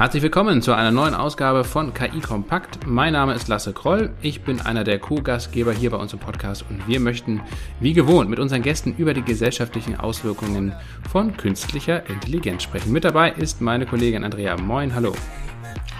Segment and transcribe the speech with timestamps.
[0.00, 2.86] Herzlich willkommen zu einer neuen Ausgabe von KI Kompakt.
[2.86, 4.14] Mein Name ist Lasse Kroll.
[4.22, 7.42] Ich bin einer der Co-Gastgeber hier bei uns im Podcast und wir möchten,
[7.80, 10.72] wie gewohnt, mit unseren Gästen über die gesellschaftlichen Auswirkungen
[11.12, 12.92] von künstlicher Intelligenz sprechen.
[12.92, 14.56] Mit dabei ist meine Kollegin Andrea.
[14.56, 15.12] Moin, hallo.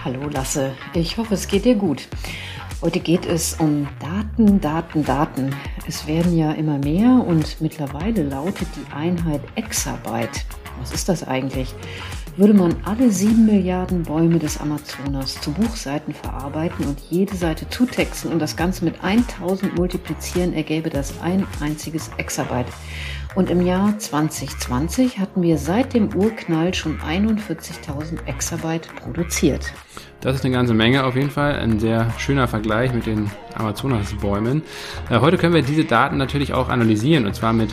[0.03, 2.07] Hallo Lasse, ich hoffe, es geht dir gut.
[2.81, 5.55] Heute geht es um Daten, Daten, Daten.
[5.87, 10.43] Es werden ja immer mehr und mittlerweile lautet die Einheit Exabyte.
[10.79, 11.75] Was ist das eigentlich?
[12.37, 18.31] Würde man alle sieben Milliarden Bäume des Amazonas zu Buchseiten verarbeiten und jede Seite zutexten
[18.31, 22.67] und das Ganze mit 1000 multiplizieren, ergäbe das ein einziges Exabyte.
[23.35, 29.73] Und im Jahr 2020 hatten wir seit dem Urknall schon 41.000 Exabyte produziert.
[30.21, 31.55] Das ist eine ganze Menge auf jeden Fall.
[31.55, 34.63] Ein sehr schöner Vergleich mit den Amazonasbäumen.
[35.09, 37.71] Äh, heute können wir diese Daten natürlich auch analysieren und zwar mit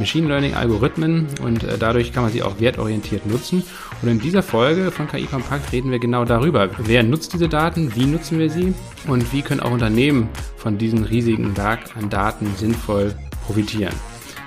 [0.00, 3.62] Machine Learning Algorithmen und äh, dadurch kann man sie auch wertorientiert nutzen.
[4.02, 6.70] Und in dieser Folge von KI Kompakt reden wir genau darüber.
[6.78, 7.94] Wer nutzt diese Daten?
[7.94, 8.74] Wie nutzen wir sie?
[9.06, 13.14] Und wie können auch Unternehmen von diesem riesigen Berg an Daten sinnvoll
[13.46, 13.94] profitieren?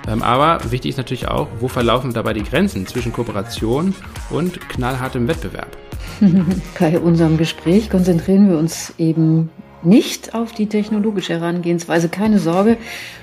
[0.06, 3.94] Ähm, aber wichtig ist natürlich auch, wo verlaufen dabei die Grenzen zwischen Kooperation
[4.30, 5.76] und knallhartem Wettbewerb?
[6.78, 9.50] Bei unserem Gespräch konzentrieren wir uns eben
[9.84, 12.76] nicht auf die technologische Herangehensweise, keine Sorge,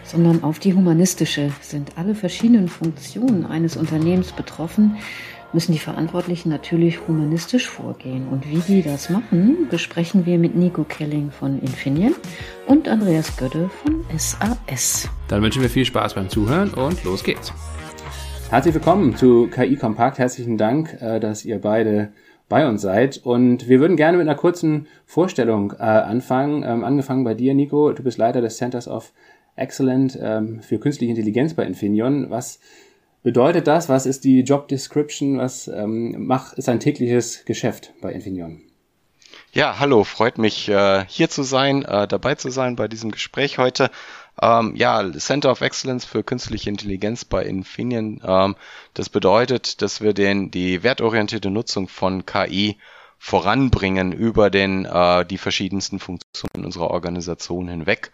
[0.04, 1.52] sondern auf die humanistische.
[1.62, 4.98] Sind alle verschiedenen Funktionen eines Unternehmens betroffen,
[5.54, 8.28] müssen die Verantwortlichen natürlich humanistisch vorgehen.
[8.30, 12.16] Und wie die das machen, besprechen wir mit Nico Kelling von Infineon
[12.67, 15.09] und Andreas Gödde von SAS.
[15.28, 17.54] Dann wünschen wir viel Spaß beim Zuhören und los geht's.
[18.50, 20.20] Herzlich willkommen zu KI Kompakt.
[20.20, 22.12] Herzlichen Dank, äh, dass ihr beide
[22.52, 23.22] bei uns seid.
[23.24, 26.64] Und wir würden gerne mit einer kurzen Vorstellung äh, anfangen.
[26.64, 27.94] Ähm, angefangen bei dir, Nico.
[27.94, 29.14] Du bist Leiter des Centers of
[29.56, 32.30] Excellence ähm, für künstliche Intelligenz bei Infineon.
[32.30, 32.60] Was
[33.23, 33.88] bedeutet das?
[33.88, 35.38] Was ist die Job Description?
[35.38, 38.61] Was ähm, macht, ist ein tägliches Geschäft bei Infineon?
[39.54, 43.58] Ja, hallo, freut mich äh, hier zu sein, äh, dabei zu sein bei diesem Gespräch
[43.60, 43.90] heute.
[44.42, 48.22] Ähm, ja, Center of Excellence für künstliche Intelligenz bei Infineon.
[48.26, 48.56] Ähm,
[48.96, 52.78] das bedeutet, dass wir den, die wertorientierte Nutzung von KI
[53.20, 58.12] voranbringen über den, äh, die verschiedensten Funktionen unserer Organisation hinweg.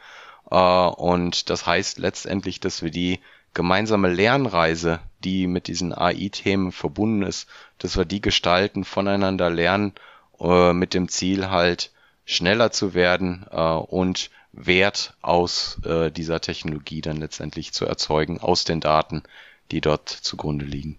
[0.52, 3.22] Äh, und das heißt letztendlich, dass wir die
[3.54, 9.94] gemeinsame Lernreise, die mit diesen AI-Themen verbunden ist, dass wir die gestalten, voneinander lernen,
[10.42, 11.92] äh, mit dem Ziel halt
[12.26, 18.64] schneller zu werden äh, und Wert aus äh, dieser Technologie dann letztendlich zu erzeugen, aus
[18.64, 19.24] den Daten,
[19.72, 20.98] die dort zugrunde liegen.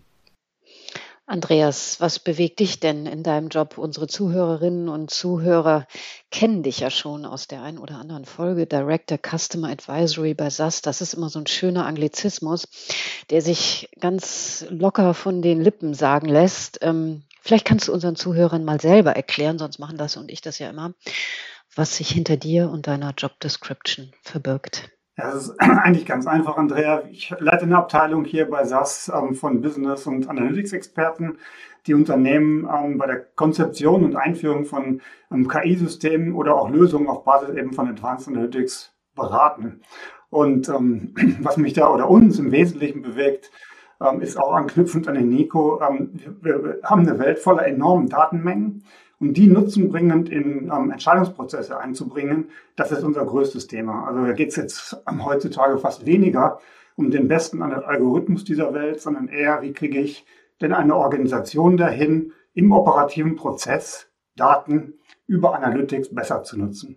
[1.29, 3.77] Andreas, was bewegt dich denn in deinem Job?
[3.77, 5.87] Unsere Zuhörerinnen und Zuhörer
[6.31, 8.65] kennen dich ja schon aus der einen oder anderen Folge.
[8.65, 10.81] Director Customer Advisory bei SAS.
[10.81, 12.67] Das ist immer so ein schöner Anglizismus,
[13.29, 16.79] der sich ganz locker von den Lippen sagen lässt.
[16.81, 20.59] Ähm, vielleicht kannst du unseren Zuhörern mal selber erklären, sonst machen das und ich das
[20.59, 20.95] ja immer
[21.75, 24.91] was sich hinter dir und deiner Job Description verbirgt.
[25.17, 27.03] Ja, das ist eigentlich ganz einfach, Andrea.
[27.11, 31.39] Ich leite eine Abteilung hier bei SAS ähm, von Business- und Analytics-Experten,
[31.87, 35.01] die Unternehmen ähm, bei der Konzeption und Einführung von
[35.33, 39.81] ähm, KI-Systemen oder auch Lösungen auf Basis eben von Advanced Analytics beraten.
[40.31, 43.51] Und ähm, was mich da oder uns im Wesentlichen bewegt,
[44.01, 45.81] ähm, ist auch anknüpfend an den Nico.
[45.83, 48.85] Ähm, wir, wir haben eine Welt voller enormen Datenmengen
[49.21, 54.07] und die nutzenbringend in ähm, Entscheidungsprozesse einzubringen, das ist unser größtes Thema.
[54.07, 56.61] Also da geht es jetzt ähm, heutzutage fast weniger
[56.97, 60.27] um den besten Algorithmus dieser Welt, sondern eher, wie kriege ich
[60.61, 64.95] denn eine Organisation dahin, im operativen Prozess Daten
[65.27, 66.97] über Analytics besser zu nutzen.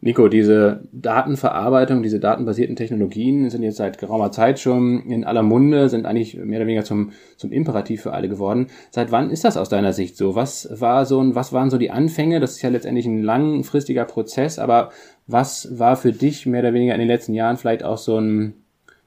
[0.00, 5.88] Nico, diese Datenverarbeitung, diese datenbasierten Technologien sind jetzt seit geraumer Zeit schon in aller Munde,
[5.88, 8.68] sind eigentlich mehr oder weniger zum, zum Imperativ für alle geworden.
[8.92, 10.36] Seit wann ist das aus deiner Sicht so?
[10.36, 12.38] Was war so ein, was waren so die Anfänge?
[12.38, 14.90] Das ist ja letztendlich ein langfristiger Prozess, aber
[15.26, 18.54] was war für dich mehr oder weniger in den letzten Jahren vielleicht auch so ein,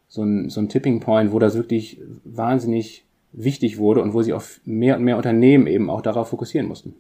[0.10, 4.34] so ein, so ein Tipping Point, wo das wirklich wahnsinnig wichtig wurde und wo sich
[4.34, 6.96] auch mehr und mehr Unternehmen eben auch darauf fokussieren mussten?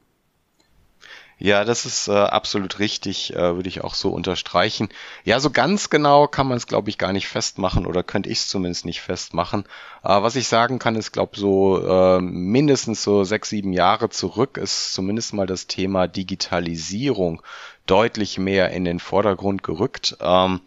[1.43, 4.89] Ja, das ist äh, absolut richtig, äh, würde ich auch so unterstreichen.
[5.23, 8.37] Ja, so ganz genau kann man es, glaube ich, gar nicht festmachen oder könnte ich
[8.37, 9.63] es zumindest nicht festmachen.
[10.03, 14.57] Äh, was ich sagen kann, ist, glaube so äh, mindestens so sechs, sieben Jahre zurück
[14.57, 17.41] ist zumindest mal das Thema Digitalisierung
[17.87, 20.17] deutlich mehr in den Vordergrund gerückt.
[20.21, 20.61] Ähm,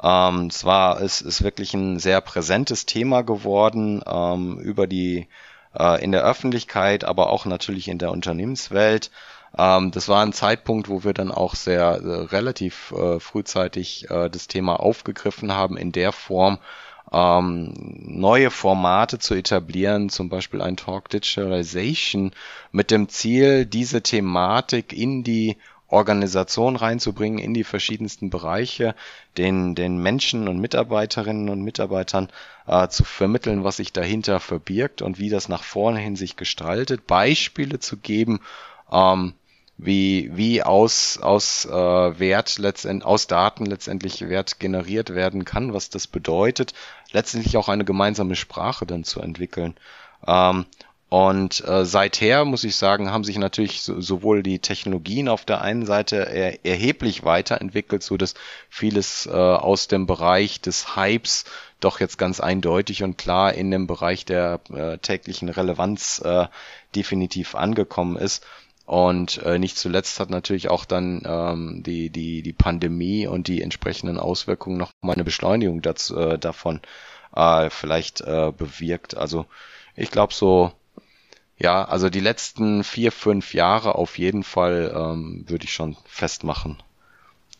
[0.00, 5.26] ähm, es war, es ist wirklich ein sehr präsentes Thema geworden ähm, über die
[5.76, 9.10] äh, in der Öffentlichkeit, aber auch natürlich in der Unternehmenswelt.
[9.56, 14.28] Ähm, das war ein Zeitpunkt, wo wir dann auch sehr äh, relativ äh, frühzeitig äh,
[14.30, 16.58] das Thema aufgegriffen haben in der Form,
[17.12, 22.32] ähm, neue Formate zu etablieren, zum Beispiel ein Talk Digitalization,
[22.70, 25.58] mit dem Ziel, diese Thematik in die
[25.88, 28.94] Organisation reinzubringen, in die verschiedensten Bereiche,
[29.36, 32.30] den, den Menschen und Mitarbeiterinnen und Mitarbeitern
[32.66, 37.06] äh, zu vermitteln, was sich dahinter verbirgt und wie das nach vorne hin sich gestaltet,
[37.06, 38.40] Beispiele zu geben,
[38.90, 39.34] ähm,
[39.84, 45.90] wie, wie aus, aus äh, Wert letztendlich, aus Daten letztendlich Wert generiert werden kann, was
[45.90, 46.72] das bedeutet,
[47.10, 49.74] letztendlich auch eine gemeinsame Sprache dann zu entwickeln.
[50.26, 50.66] Ähm,
[51.08, 55.60] und äh, seither muss ich sagen, haben sich natürlich so, sowohl die Technologien auf der
[55.60, 58.32] einen Seite er, erheblich weiterentwickelt, so dass
[58.70, 61.44] vieles äh, aus dem Bereich des Hypes
[61.80, 66.46] doch jetzt ganz eindeutig und klar in dem Bereich der äh, täglichen Relevanz äh,
[66.94, 68.42] definitiv angekommen ist.
[68.92, 73.62] Und äh, nicht zuletzt hat natürlich auch dann ähm, die, die, die Pandemie und die
[73.62, 76.82] entsprechenden Auswirkungen noch mal eine Beschleunigung dazu, äh, davon
[77.34, 79.16] äh, vielleicht äh, bewirkt.
[79.16, 79.46] Also
[79.96, 80.72] ich glaube so
[81.56, 86.82] ja, also die letzten vier, fünf Jahre auf jeden Fall ähm, würde ich schon festmachen,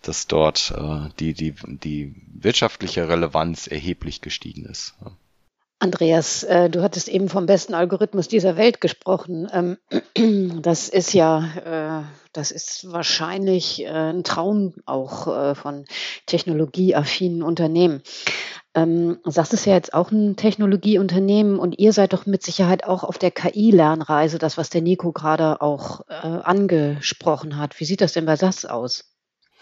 [0.03, 4.97] dass dort äh, die, die, die wirtschaftliche Relevanz erheblich gestiegen ist.
[5.83, 9.49] Andreas, äh, du hattest eben vom besten Algorithmus dieser Welt gesprochen.
[9.53, 9.79] Ähm,
[10.63, 15.85] das ist ja, äh, das ist wahrscheinlich äh, ein Traum auch äh, von
[16.27, 18.03] technologieaffinen Unternehmen.
[18.77, 23.03] Ähm, SAS ist ja jetzt auch ein Technologieunternehmen und ihr seid doch mit Sicherheit auch
[23.03, 27.81] auf der KI-Lernreise, das, was der Nico gerade auch äh, angesprochen hat.
[27.81, 29.12] Wie sieht das denn bei SAS aus?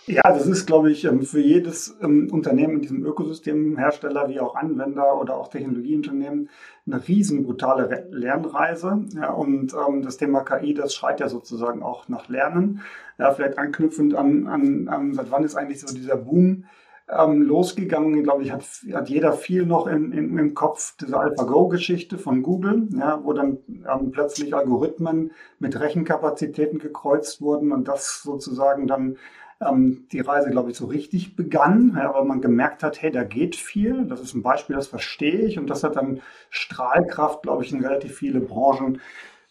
[0.07, 4.41] Ja, das ist, glaube ich, ähm, für jedes ähm, Unternehmen in diesem Ökosystem, Hersteller wie
[4.41, 6.49] auch Anwender oder auch Technologieunternehmen,
[6.87, 9.05] eine riesen brutale Lernreise.
[9.15, 12.81] Ja, und ähm, das Thema KI, das schreit ja sozusagen auch nach Lernen.
[13.19, 16.65] Ja, vielleicht anknüpfend an, an, an seit wann ist eigentlich so dieser Boom
[17.11, 18.23] ähm, losgegangen.
[18.23, 18.63] Glaube ich, hat,
[18.93, 23.59] hat jeder viel noch in, in, im Kopf diese AlphaGo-Geschichte von Google, ja, wo dann
[23.69, 29.19] ähm, plötzlich Algorithmen mit Rechenkapazitäten gekreuzt wurden und das sozusagen dann
[29.61, 33.25] ähm, die Reise, glaube ich, so richtig begann, ja, weil man gemerkt hat, hey, da
[33.25, 34.07] geht viel.
[34.07, 36.21] Das ist ein Beispiel, das verstehe ich und das hat dann
[36.51, 39.01] Strahlkraft, glaube ich, in relativ viele Branchen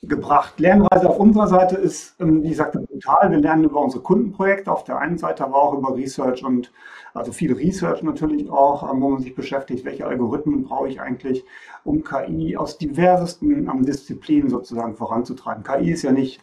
[0.02, 0.60] gebracht.
[0.60, 3.32] Lernreise auf unserer Seite ist, ähm, wie gesagt, brutal.
[3.32, 6.72] Wir lernen über unsere Kundenprojekte auf der einen Seite, aber auch über Research und
[7.14, 11.44] also viel Research natürlich auch, ähm, wo man sich beschäftigt, welche Algorithmen brauche ich eigentlich,
[11.84, 15.64] um KI aus diversesten ähm, Disziplinen sozusagen voranzutreiben.
[15.64, 16.42] KI ist ja nicht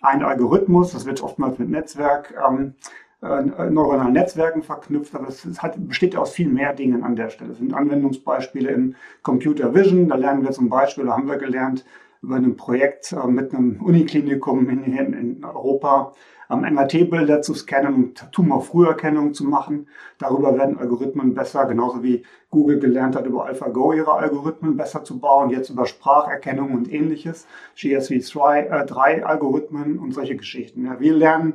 [0.00, 2.74] ein Algorithmus, das wird oftmals mit Netzwerk, ähm,
[3.20, 7.52] äh, neuronalen Netzwerken verknüpft, aber es hat, besteht aus viel mehr Dingen an der Stelle.
[7.52, 11.84] Es sind Anwendungsbeispiele im Computer Vision, da lernen wir zum Beispiel, da haben wir gelernt,
[12.22, 16.14] über ein Projekt äh, mit einem Uniklinikum in, in Europa
[16.50, 19.88] ähm, MRT-Bilder zu scannen und Tumorfrüherkennung zu machen.
[20.18, 25.18] Darüber werden Algorithmen besser, genauso wie Google gelernt hat, über AlphaGo ihre Algorithmen besser zu
[25.18, 27.46] bauen, jetzt über Spracherkennung und ähnliches,
[27.76, 30.86] GSV3-Algorithmen äh, und solche Geschichten.
[30.86, 31.54] Ja, wir lernen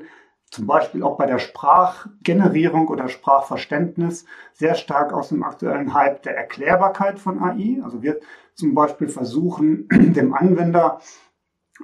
[0.54, 6.38] zum Beispiel auch bei der Sprachgenerierung oder Sprachverständnis sehr stark aus dem aktuellen Hype der
[6.38, 7.82] Erklärbarkeit von AI.
[7.84, 8.20] Also wir
[8.54, 11.00] zum Beispiel versuchen, dem Anwender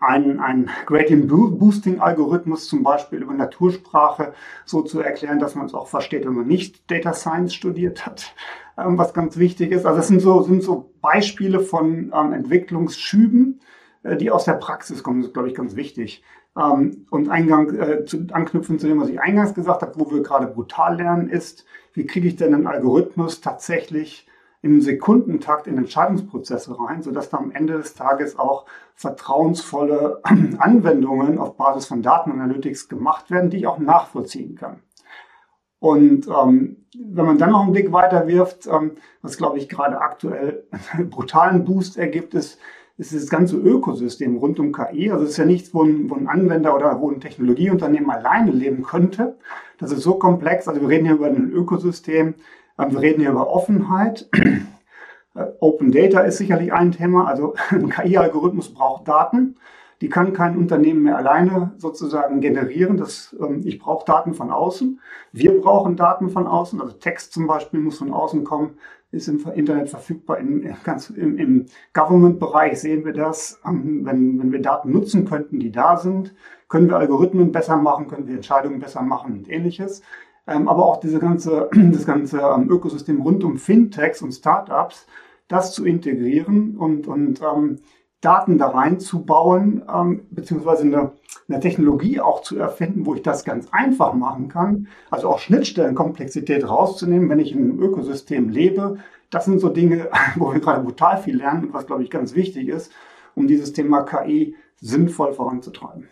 [0.01, 4.33] einen, einen Gradient Boosting Algorithmus zum Beispiel über Natursprache
[4.65, 8.35] so zu erklären, dass man es auch versteht, wenn man nicht Data Science studiert hat,
[8.77, 9.85] ähm, was ganz wichtig ist.
[9.85, 13.61] Also es sind so, sind so Beispiele von ähm, Entwicklungsschüben,
[14.03, 15.21] äh, die aus der Praxis kommen.
[15.21, 16.23] Das ist, glaube ich, ganz wichtig.
[16.55, 20.21] Ähm, und Eingang, äh, zu, anknüpfen zu dem, was ich eingangs gesagt habe, wo wir
[20.21, 24.28] gerade brutal lernen, ist, wie kriege ich denn einen Algorithmus tatsächlich
[24.61, 30.21] im Sekundentakt in Entscheidungsprozesse rein, sodass da am Ende des Tages auch vertrauensvolle
[30.57, 34.81] Anwendungen auf Basis von Datenanalytics gemacht werden, die ich auch nachvollziehen kann.
[35.79, 40.01] Und ähm, wenn man dann noch einen Blick weiter wirft, ähm, was glaube ich gerade
[40.01, 42.59] aktuell einen brutalen Boost ergibt, ist,
[42.97, 45.09] ist das ganze Ökosystem rund um KI.
[45.09, 48.51] Also es ist ja nichts, wo ein, wo ein Anwender oder wo ein Technologieunternehmen alleine
[48.51, 49.37] leben könnte.
[49.77, 50.67] Das ist so komplex.
[50.67, 52.35] Also wir reden hier über ein Ökosystem,
[52.87, 54.29] wir reden hier über Offenheit.
[55.35, 57.27] Äh, Open Data ist sicherlich ein Thema.
[57.27, 59.55] Also ein KI-Algorithmus braucht Daten.
[60.01, 62.97] Die kann kein Unternehmen mehr alleine sozusagen generieren.
[62.97, 64.99] Das, ähm, ich brauche Daten von außen.
[65.31, 66.81] Wir brauchen Daten von außen.
[66.81, 68.77] Also Text zum Beispiel muss von außen kommen,
[69.11, 70.37] ist im Internet verfügbar.
[70.39, 73.59] In, ganz, Im im Government-Bereich sehen wir das.
[73.65, 76.33] Ähm, wenn, wenn wir Daten nutzen könnten, die da sind,
[76.69, 80.01] können wir Algorithmen besser machen, können wir Entscheidungen besser machen und ähnliches
[80.49, 85.07] aber auch diese ganze, das ganze ähm, Ökosystem rund um Fintechs und Startups,
[85.47, 87.79] das zu integrieren und, und ähm,
[88.21, 91.11] Daten da reinzubauen, ähm, beziehungsweise eine,
[91.47, 94.87] eine Technologie auch zu erfinden, wo ich das ganz einfach machen kann.
[95.09, 98.97] Also auch Schnittstellenkomplexität rauszunehmen, wenn ich in einem Ökosystem lebe,
[99.29, 102.35] das sind so Dinge, wo wir gerade brutal viel lernen und was, glaube ich, ganz
[102.35, 102.91] wichtig ist,
[103.35, 106.09] um dieses Thema KI sinnvoll voranzutreiben.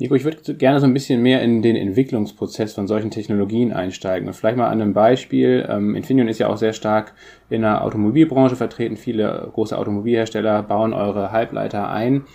[0.00, 4.28] Nico, ich würde gerne so ein bisschen mehr in den Entwicklungsprozess von solchen Technologien einsteigen.
[4.28, 5.66] Und vielleicht mal an einem Beispiel.
[5.68, 7.14] Ähm, Infineon ist ja auch sehr stark
[7.50, 8.96] in der Automobilbranche vertreten.
[8.96, 12.26] Viele große Automobilhersteller bauen eure Halbleiter ein.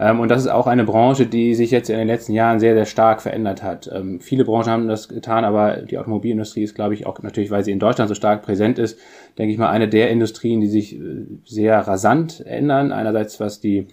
[0.00, 2.72] Ähm, und das ist auch eine Branche, die sich jetzt in den letzten Jahren sehr,
[2.72, 3.90] sehr stark verändert hat.
[3.92, 7.62] Ähm, viele Branchen haben das getan, aber die Automobilindustrie ist, glaube ich, auch natürlich, weil
[7.62, 8.98] sie in Deutschland so stark präsent ist,
[9.36, 12.90] denke ich mal, eine der Industrien, die sich äh, sehr rasant ändern.
[12.90, 13.88] Einerseits was die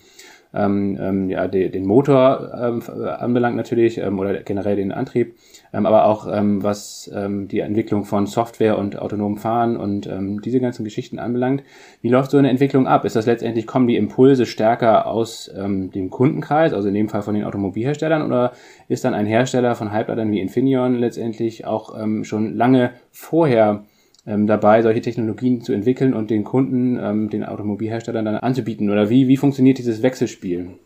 [0.54, 5.36] ähm, ähm, ja, de, den Motor ähm, anbelangt natürlich ähm, oder generell den Antrieb,
[5.74, 10.42] ähm, aber auch ähm, was ähm, die Entwicklung von Software und autonomem Fahren und ähm,
[10.42, 11.64] diese ganzen Geschichten anbelangt.
[12.02, 13.06] Wie läuft so eine Entwicklung ab?
[13.06, 17.22] Ist das letztendlich, kommen die Impulse stärker aus ähm, dem Kundenkreis, also in dem Fall
[17.22, 18.54] von den Automobilherstellern, oder
[18.88, 23.84] ist dann ein Hersteller von Halbleitern wie Infineon letztendlich auch ähm, schon lange vorher
[24.26, 28.90] ähm, dabei, solche Technologien zu entwickeln und den Kunden, ähm, den Automobilherstellern dann anzubieten?
[28.90, 30.80] Oder wie, wie funktioniert dieses Wechselspiel?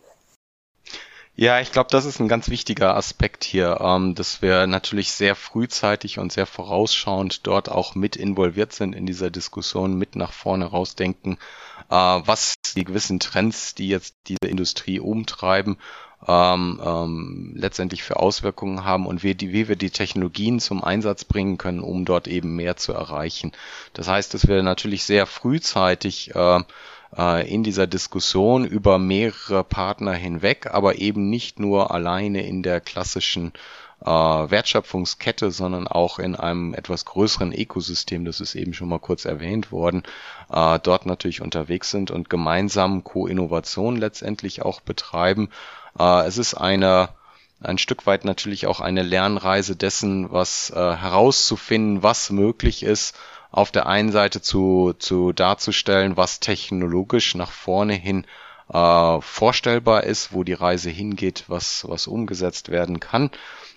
[1.36, 5.34] Ja, ich glaube, das ist ein ganz wichtiger Aspekt hier, ähm, dass wir natürlich sehr
[5.34, 10.66] frühzeitig und sehr vorausschauend dort auch mit involviert sind in dieser Diskussion, mit nach vorne
[10.66, 11.40] rausdenken,
[11.90, 15.78] äh, was die gewissen Trends, die jetzt diese Industrie umtreiben
[16.28, 21.26] ähm, ähm, letztendlich für Auswirkungen haben und wie, die, wie wir die Technologien zum Einsatz
[21.26, 23.52] bringen können, um dort eben mehr zu erreichen.
[23.94, 26.60] Das heißt, dass wir natürlich sehr frühzeitig äh,
[27.18, 32.80] äh, in dieser Diskussion über mehrere Partner hinweg, aber eben nicht nur alleine in der
[32.80, 33.54] klassischen
[34.02, 39.26] äh, Wertschöpfungskette, sondern auch in einem etwas größeren Ökosystem, das ist eben schon mal kurz
[39.26, 40.04] erwähnt worden,
[40.52, 45.50] äh, dort natürlich unterwegs sind und gemeinsam Co-Innovation letztendlich auch betreiben
[46.00, 47.10] äh, es ist eine
[47.64, 53.16] ein Stück weit natürlich auch eine Lernreise dessen, was äh, herauszufinden, was möglich ist,
[53.52, 58.26] auf der einen Seite zu, zu darzustellen, was technologisch nach vorne hin
[58.72, 63.30] äh, vorstellbar ist, wo die Reise hingeht, was, was umgesetzt werden kann,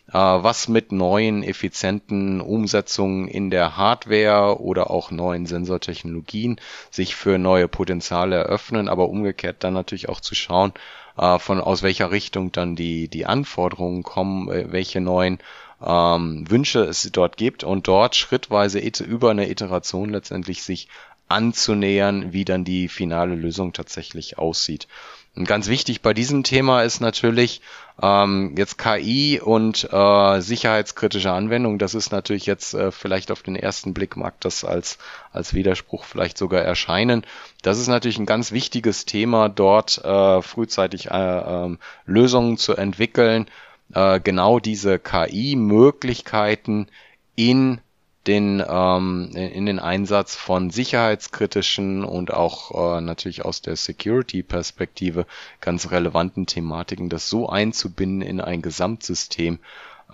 [0.08, 6.58] äh, was mit neuen, effizienten Umsetzungen in der Hardware oder auch neuen Sensortechnologien
[6.90, 10.72] sich für neue Potenziale eröffnen, aber umgekehrt dann natürlich auch zu schauen,
[11.16, 15.38] äh, von aus welcher Richtung dann die, die Anforderungen kommen, äh, welche neuen
[15.84, 20.88] ähm, Wünsche es dort gibt und dort schrittweise über eine Iteration letztendlich sich
[21.28, 24.86] anzunähern, wie dann die finale Lösung tatsächlich aussieht.
[25.36, 27.60] Und ganz wichtig bei diesem Thema ist natürlich
[28.02, 31.78] ähm, jetzt KI und äh, sicherheitskritische Anwendung.
[31.78, 34.96] Das ist natürlich jetzt äh, vielleicht auf den ersten Blick mag das als
[35.32, 37.26] als Widerspruch vielleicht sogar erscheinen.
[37.60, 41.76] Das ist natürlich ein ganz wichtiges Thema, dort äh, frühzeitig äh, äh,
[42.06, 43.46] Lösungen zu entwickeln,
[43.92, 46.88] äh, genau diese KI-Möglichkeiten
[47.34, 47.80] in
[48.26, 55.26] den, ähm, in den Einsatz von sicherheitskritischen und auch äh, natürlich aus der Security-Perspektive
[55.60, 59.58] ganz relevanten Thematiken, das so einzubinden in ein Gesamtsystem,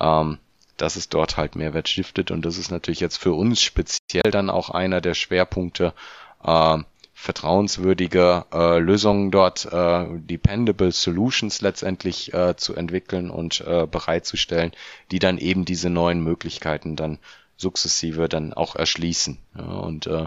[0.00, 0.38] ähm,
[0.76, 2.31] dass es dort halt Mehrwert stiftet.
[2.31, 5.95] Und das ist natürlich jetzt für uns speziell dann auch einer der Schwerpunkte,
[6.45, 6.78] äh,
[7.14, 14.73] vertrauenswürdige äh, Lösungen dort, äh, dependable Solutions letztendlich äh, zu entwickeln und äh, bereitzustellen,
[15.12, 17.21] die dann eben diese neuen Möglichkeiten dann
[17.62, 19.38] sukzessive dann auch erschließen.
[19.57, 20.26] Ja, und äh,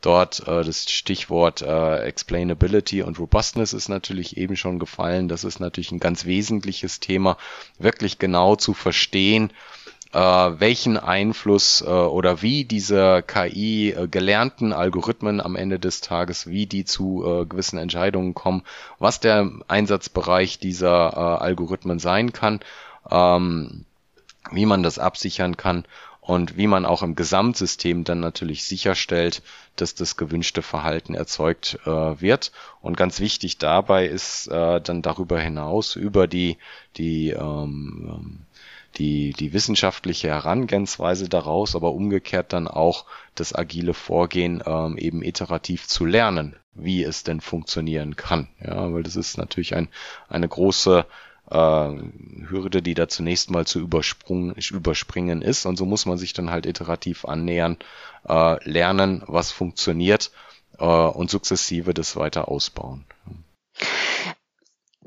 [0.00, 5.28] dort äh, das Stichwort äh, Explainability und Robustness ist natürlich eben schon gefallen.
[5.28, 7.36] Das ist natürlich ein ganz wesentliches Thema,
[7.78, 9.52] wirklich genau zu verstehen,
[10.12, 16.46] äh, welchen Einfluss äh, oder wie diese KI äh, gelernten Algorithmen am Ende des Tages,
[16.46, 18.62] wie die zu äh, gewissen Entscheidungen kommen,
[18.98, 22.60] was der Einsatzbereich dieser äh, Algorithmen sein kann,
[23.10, 23.84] ähm,
[24.52, 25.84] wie man das absichern kann
[26.26, 29.42] und wie man auch im Gesamtsystem dann natürlich sicherstellt,
[29.76, 32.50] dass das gewünschte Verhalten erzeugt äh, wird.
[32.82, 36.58] Und ganz wichtig dabei ist äh, dann darüber hinaus über die
[36.96, 38.38] die ähm, ähm,
[38.98, 43.04] die, die wissenschaftliche Herangehensweise daraus, aber umgekehrt dann auch
[43.34, 48.48] das agile Vorgehen ähm, eben iterativ zu lernen, wie es denn funktionieren kann.
[48.64, 49.88] Ja, weil das ist natürlich ein,
[50.28, 51.04] eine große
[51.50, 55.66] Hürde, die da zunächst mal zu überspringen ist.
[55.66, 57.76] Und so muss man sich dann halt iterativ annähern,
[58.28, 60.30] äh, lernen, was funktioniert
[60.78, 63.04] äh, und sukzessive das weiter ausbauen.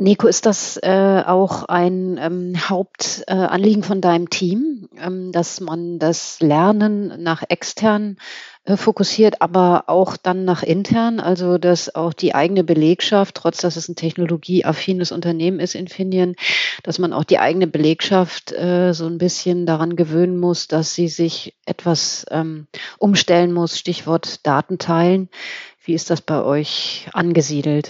[0.01, 6.00] Nico, ist das äh, auch ein ähm, Hauptanliegen äh, von deinem Team, ähm, dass man
[6.00, 8.15] das Lernen nach extern
[8.63, 13.75] äh, fokussiert, aber auch dann nach intern, also dass auch die eigene Belegschaft, trotz dass
[13.75, 16.36] es ein technologieaffines Unternehmen ist, Infineon,
[16.84, 21.10] dass man auch die eigene Belegschaft äh, so ein bisschen daran gewöhnen muss, dass sie
[21.10, 22.68] sich etwas ähm,
[23.00, 25.27] umstellen muss, Stichwort Datenteilen.
[25.84, 27.89] Wie ist das bei euch angesiedelt?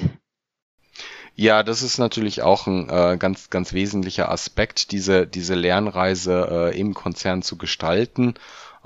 [1.41, 6.77] Ja, das ist natürlich auch ein äh, ganz, ganz wesentlicher Aspekt, diese, diese Lernreise äh,
[6.77, 8.33] im Konzern zu gestalten.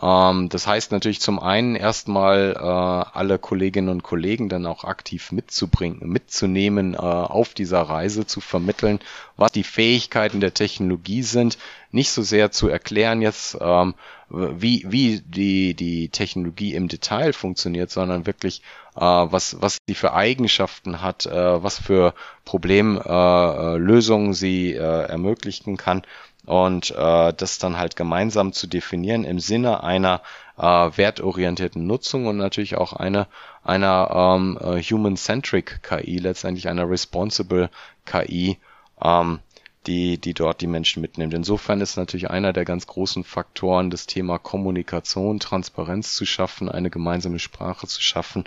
[0.01, 5.31] Ähm, das heißt natürlich zum einen erstmal äh, alle Kolleginnen und Kollegen dann auch aktiv
[5.31, 8.99] mitzubringen, mitzunehmen, äh, auf dieser Reise zu vermitteln,
[9.37, 11.57] was die Fähigkeiten der Technologie sind,
[11.91, 13.93] nicht so sehr zu erklären jetzt, ähm,
[14.29, 18.63] wie, wie die, die Technologie im Detail funktioniert, sondern wirklich
[18.95, 25.77] äh, was, was die für Eigenschaften hat, äh, was für Problemlösungen äh, sie äh, ermöglichen
[25.77, 26.01] kann
[26.45, 30.21] und äh, das dann halt gemeinsam zu definieren im Sinne einer
[30.57, 33.27] äh, wertorientierten Nutzung und natürlich auch einer
[33.63, 37.69] einer ähm, äh, human-centric KI, letztendlich einer responsible
[38.05, 38.57] KI,
[39.01, 39.39] ähm,
[39.87, 41.33] die, die dort die Menschen mitnimmt.
[41.33, 46.89] Insofern ist natürlich einer der ganz großen Faktoren das Thema Kommunikation, Transparenz zu schaffen, eine
[46.89, 48.43] gemeinsame Sprache zu schaffen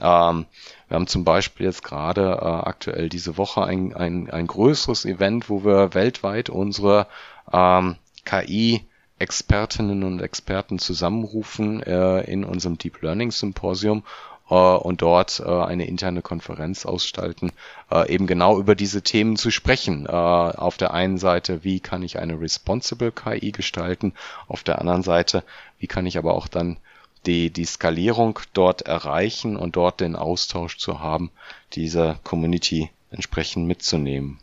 [0.00, 0.46] ähm,
[0.88, 5.50] wir haben zum Beispiel jetzt gerade äh, aktuell diese Woche ein, ein, ein größeres Event,
[5.50, 7.06] wo wir weltweit unsere
[7.52, 8.84] ähm, KI
[9.18, 14.02] Expertinnen und Experten zusammenrufen äh, in unserem Deep Learning Symposium
[14.50, 17.52] äh, und dort äh, eine interne Konferenz ausgestalten,
[17.90, 20.06] äh, eben genau über diese Themen zu sprechen.
[20.06, 24.14] Auf der einen Seite, wie kann ich eine responsible KI gestalten,
[24.48, 25.44] auf der anderen Seite,
[25.78, 26.78] wie kann ich aber auch dann
[27.26, 31.30] die, die Skalierung dort erreichen und dort den Austausch zu haben,
[31.74, 34.38] dieser Community entsprechend mitzunehmen.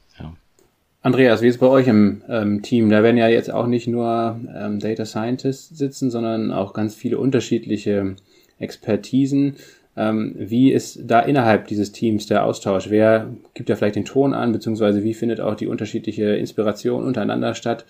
[1.01, 2.89] Andreas, wie ist es bei euch im ähm, Team?
[2.89, 7.19] Da werden ja jetzt auch nicht nur ähm, Data Scientists sitzen, sondern auch ganz viele
[7.19, 8.15] unterschiedliche
[8.59, 9.55] Expertisen.
[9.95, 12.89] Ähm, wie ist da innerhalb dieses Teams der Austausch?
[12.89, 17.53] Wer gibt da vielleicht den Ton an, beziehungsweise wie findet auch die unterschiedliche Inspiration untereinander
[17.53, 17.85] statt?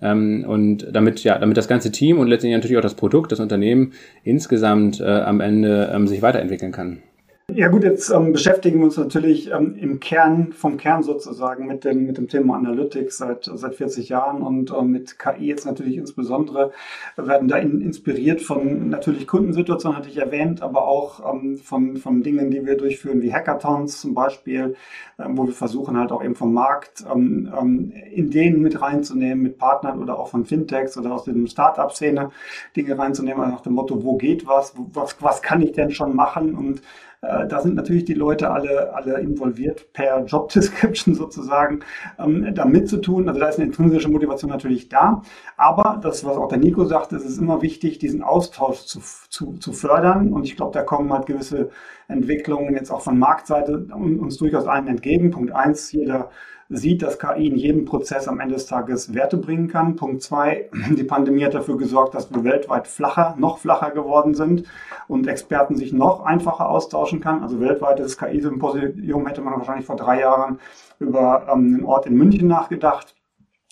[0.00, 3.40] Ähm, und damit, ja, damit das ganze Team und letztendlich natürlich auch das Produkt, das
[3.40, 3.92] Unternehmen
[4.24, 7.02] insgesamt äh, am Ende ähm, sich weiterentwickeln kann.
[7.50, 11.84] Ja gut, jetzt ähm, beschäftigen wir uns natürlich ähm, im Kern, vom Kern sozusagen mit
[11.84, 15.96] dem, mit dem Thema Analytics seit, seit 40 Jahren und ähm, mit KI jetzt natürlich
[15.96, 16.70] insbesondere,
[17.16, 22.22] werden da in, inspiriert von natürlich Kundensituationen, hatte ich erwähnt, aber auch ähm, von, von
[22.22, 24.76] Dingen, die wir durchführen, wie Hackathons zum Beispiel,
[25.18, 30.00] ähm, wo wir versuchen halt auch eben vom Markt ähm, Ideen mit reinzunehmen, mit Partnern
[30.00, 32.30] oder auch von Fintechs oder aus dem Startup-Szene
[32.76, 36.16] Dinge reinzunehmen, also nach dem Motto, wo geht was, was, was kann ich denn schon
[36.16, 36.54] machen?
[36.54, 36.80] Und
[37.22, 41.80] äh, da sind natürlich die Leute alle, alle involviert per Job Description sozusagen,
[42.18, 43.28] ähm, da mitzutun.
[43.28, 45.22] Also da ist eine intrinsische Motivation natürlich da.
[45.56, 49.54] Aber das, was auch der Nico sagt, es ist immer wichtig, diesen Austausch zu, zu,
[49.54, 50.32] zu fördern.
[50.32, 51.70] Und ich glaube, da kommen halt gewisse
[52.08, 55.30] Entwicklungen jetzt auch von Marktseite uns durchaus allen entgegen.
[55.30, 56.30] Punkt eins, jeder
[56.72, 59.96] sieht, dass KI in jedem Prozess am Ende des Tages Werte bringen kann.
[59.96, 64.64] Punkt zwei, die Pandemie hat dafür gesorgt, dass wir weltweit flacher, noch flacher geworden sind
[65.08, 67.42] und Experten sich noch einfacher austauschen kann.
[67.42, 70.58] Also weltweites KI-Symposium hätte man wahrscheinlich vor drei Jahren
[70.98, 73.14] über ähm, einen Ort in München nachgedacht.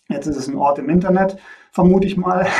[0.09, 1.39] Jetzt ist es ein Ort im Internet,
[1.71, 2.47] vermute ich mal.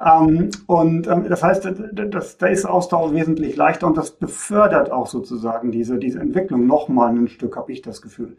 [0.00, 5.06] Ähm, und ähm, das heißt, das, da ist Austausch wesentlich leichter und das befördert auch
[5.06, 8.36] sozusagen diese, diese Entwicklung nochmal ein Stück, habe ich das Gefühl.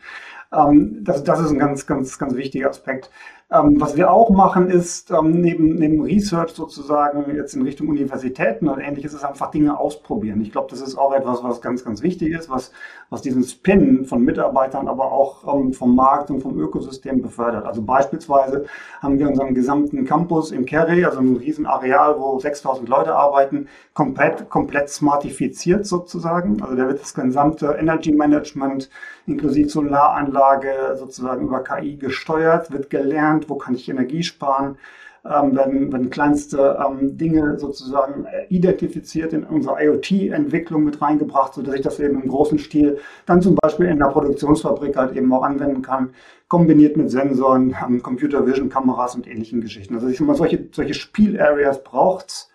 [0.54, 3.10] Ähm, das, das ist ein ganz, ganz, ganz wichtiger Aspekt.
[3.52, 8.68] Ähm, was wir auch machen, ist ähm, neben, neben Research sozusagen jetzt in Richtung Universitäten
[8.68, 10.42] und ähnliches, ist einfach Dinge ausprobieren.
[10.42, 12.72] Ich glaube, das ist auch etwas, was ganz, ganz wichtig ist, was,
[13.12, 17.66] was diesen Spin von Mitarbeitern, aber auch ähm, vom Markt und vom Ökosystem befördert.
[17.66, 18.66] Also beispielsweise
[19.00, 24.50] haben wir unseren gesamten Campus im Kerry, also ein Riesenareal, wo 6000 Leute arbeiten, komplett,
[24.50, 26.64] komplett smartifiziert sozusagen.
[26.64, 28.90] Also da wird das gesamte Energy Management
[29.28, 34.78] inklusive Solaranlage sozusagen über KI gesteuert, wird gelernt, wo kann ich Energie sparen,
[35.26, 41.82] ähm, werden, werden kleinste ähm, Dinge sozusagen identifiziert in unsere IoT-Entwicklung mit reingebracht, sodass ich
[41.82, 45.82] das eben im großen Stil dann zum Beispiel in der Produktionsfabrik halt eben auch anwenden
[45.82, 46.12] kann,
[46.48, 49.96] kombiniert mit Sensoren, ähm, Computer Vision Kameras und ähnlichen Geschichten.
[49.96, 52.52] Also ich sag mal, solche, solche Spielareas braucht's,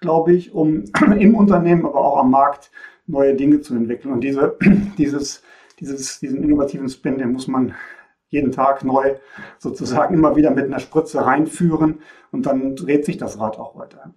[0.00, 0.84] glaube ich, um
[1.18, 2.70] im Unternehmen, aber auch am Markt
[3.06, 4.12] neue Dinge zu entwickeln.
[4.12, 4.56] Und diese,
[4.98, 5.42] dieses
[5.80, 7.74] dieses, diesen innovativen Spin, den muss man
[8.28, 9.14] jeden Tag neu
[9.58, 12.00] sozusagen immer wieder mit einer Spritze reinführen
[12.32, 14.14] und dann dreht sich das Rad auch weiter.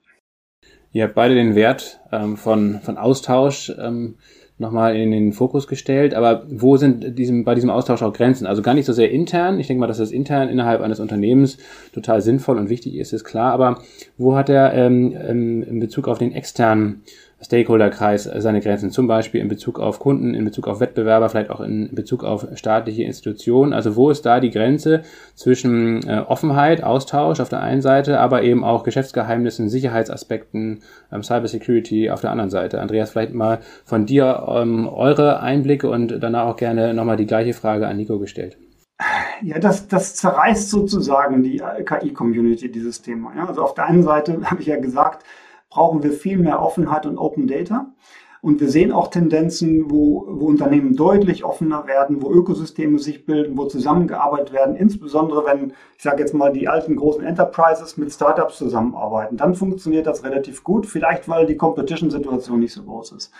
[0.92, 4.16] Ihr habt beide den Wert ähm, von, von Austausch ähm,
[4.58, 6.14] nochmal in den Fokus gestellt.
[6.14, 8.48] Aber wo sind diesem, bei diesem Austausch auch Grenzen?
[8.48, 9.60] Also gar nicht so sehr intern.
[9.60, 11.58] Ich denke mal, dass das intern innerhalb eines Unternehmens
[11.94, 13.52] total sinnvoll und wichtig ist, ist klar.
[13.52, 13.82] Aber
[14.18, 17.04] wo hat er ähm, ähm in Bezug auf den externen
[17.40, 21.62] Stakeholderkreis seine Grenzen, zum Beispiel in Bezug auf Kunden, in Bezug auf Wettbewerber, vielleicht auch
[21.62, 23.74] in Bezug auf staatliche Institutionen.
[23.74, 25.04] Also wo ist da die Grenze
[25.36, 30.80] zwischen äh, Offenheit, Austausch auf der einen Seite, aber eben auch Geschäftsgeheimnissen, Sicherheitsaspekten,
[31.12, 32.82] ähm, Cybersecurity auf der anderen Seite?
[32.82, 37.54] Andreas, vielleicht mal von dir ähm, eure Einblicke und danach auch gerne nochmal die gleiche
[37.54, 38.58] Frage an Nico gestellt.
[39.44, 43.32] Ja, das, das zerreißt sozusagen die KI-Community, dieses Thema.
[43.36, 45.24] Ja, also auf der einen Seite habe ich ja gesagt,
[45.70, 47.94] brauchen wir viel mehr Offenheit und Open Data.
[48.42, 53.58] Und wir sehen auch Tendenzen, wo, wo Unternehmen deutlich offener werden, wo Ökosysteme sich bilden,
[53.58, 58.58] wo zusammengearbeitet werden, insbesondere wenn, ich sage jetzt mal, die alten großen Enterprises mit Startups
[58.58, 59.38] zusammenarbeiten.
[59.38, 63.34] Dann funktioniert das relativ gut, vielleicht weil die Competition-Situation nicht so groß ist.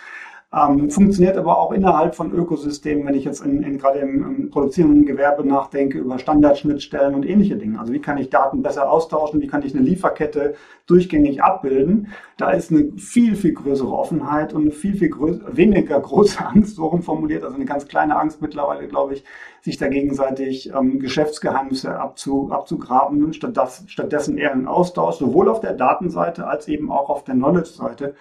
[0.50, 4.50] Ähm, funktioniert aber auch innerhalb von Ökosystemen, wenn ich jetzt in, in, gerade im, im
[4.50, 7.78] produzierenden Gewerbe nachdenke, über Standardschnittstellen und ähnliche Dinge.
[7.78, 10.54] Also wie kann ich Daten besser austauschen, wie kann ich eine Lieferkette
[10.86, 12.08] durchgängig abbilden.
[12.38, 16.76] Da ist eine viel, viel größere Offenheit und eine viel, viel größere, weniger große Angst,
[16.76, 19.24] so rum formuliert, also eine ganz kleine Angst mittlerweile, glaube ich,
[19.60, 25.60] sich da gegenseitig ähm, Geschäftsgeheimnisse abzu, abzugraben statt das, stattdessen eher einen Austausch, sowohl auf
[25.60, 28.14] der Datenseite als eben auch auf der Knowledge-Seite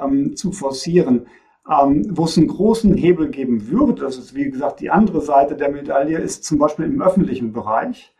[0.00, 1.26] ähm, zu forcieren.
[1.70, 5.56] Ähm, wo es einen großen Hebel geben würde, das ist wie gesagt die andere Seite
[5.56, 8.14] der Medaille, ist zum Beispiel im öffentlichen Bereich.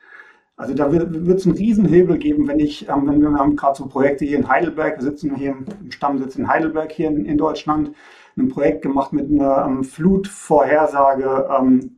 [0.57, 3.87] Also da wird es einen Riesenhebel geben, wenn ich, ähm, wenn wir, haben gerade so
[3.87, 7.93] Projekte hier in Heidelberg, wir sitzen hier im Stammsitz in Heidelberg hier in, in Deutschland,
[8.37, 11.97] ein Projekt gemacht mit einer ähm, Flutvorhersage ähm.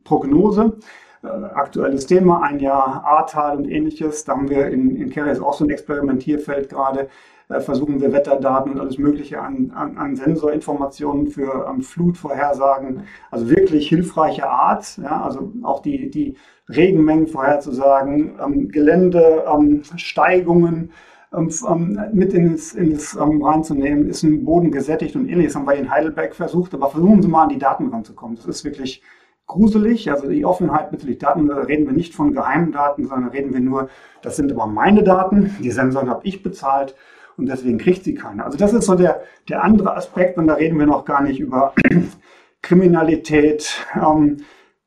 [1.23, 4.23] Äh, aktuelles Thema, ein Jahr Ahrtal und ähnliches.
[4.23, 7.09] Da haben wir in, in Keres auch so ein Experimentierfeld gerade
[7.47, 13.87] versuchen wir Wetterdaten und alles Mögliche an, an, an Sensorinformationen für ähm, Flutvorhersagen, also wirklich
[13.87, 16.35] hilfreiche Art, ja, also auch die, die
[16.67, 20.91] Regenmengen vorherzusagen, ähm, Geländesteigungen
[21.33, 25.55] ähm, ähm, mit in das, in das ähm, reinzunehmen, ist ein Boden gesättigt und ähnliches,
[25.55, 28.35] haben wir in Heidelberg versucht, aber versuchen Sie mal an die Daten ranzukommen.
[28.35, 29.01] Das ist wirklich
[29.45, 30.11] gruselig.
[30.11, 33.61] Also die Offenheit bezüglich Daten, da reden wir nicht von geheimen Daten, sondern reden wir
[33.61, 33.87] nur,
[34.21, 36.93] das sind aber meine Daten, die Sensoren habe ich bezahlt
[37.37, 38.43] und deswegen kriegt sie keine.
[38.43, 41.39] Also das ist so der, der andere Aspekt und da reden wir noch gar nicht
[41.39, 41.73] über
[42.61, 44.37] Kriminalität, ähm,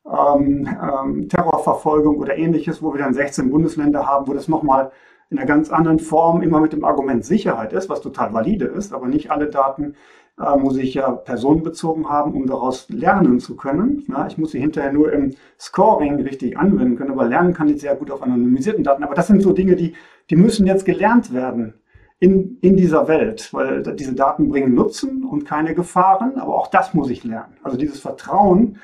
[0.05, 4.91] ähm, ähm, Terrorverfolgung oder ähnliches, wo wir dann 16 Bundesländer haben, wo das nochmal
[5.29, 8.93] in einer ganz anderen Form immer mit dem Argument Sicherheit ist, was total valide ist,
[8.93, 9.95] aber nicht alle Daten
[10.37, 14.03] äh, muss ich ja personenbezogen haben, um daraus lernen zu können.
[14.09, 17.79] Ja, ich muss sie hinterher nur im Scoring richtig anwenden können, aber lernen kann ich
[17.79, 19.03] sehr gut auf anonymisierten Daten.
[19.03, 19.93] Aber das sind so Dinge, die,
[20.29, 21.75] die müssen jetzt gelernt werden
[22.21, 26.93] in, in dieser Welt, weil diese Daten bringen Nutzen und keine Gefahren, aber auch das
[26.93, 27.57] muss ich lernen.
[27.63, 28.77] Also dieses Vertrauen,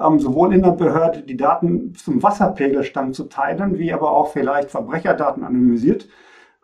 [0.00, 4.70] ähm, sowohl in der Behörde die Daten zum Wasserpegelstand zu teilen, wie aber auch vielleicht
[4.70, 6.08] Verbrecherdaten anonymisiert,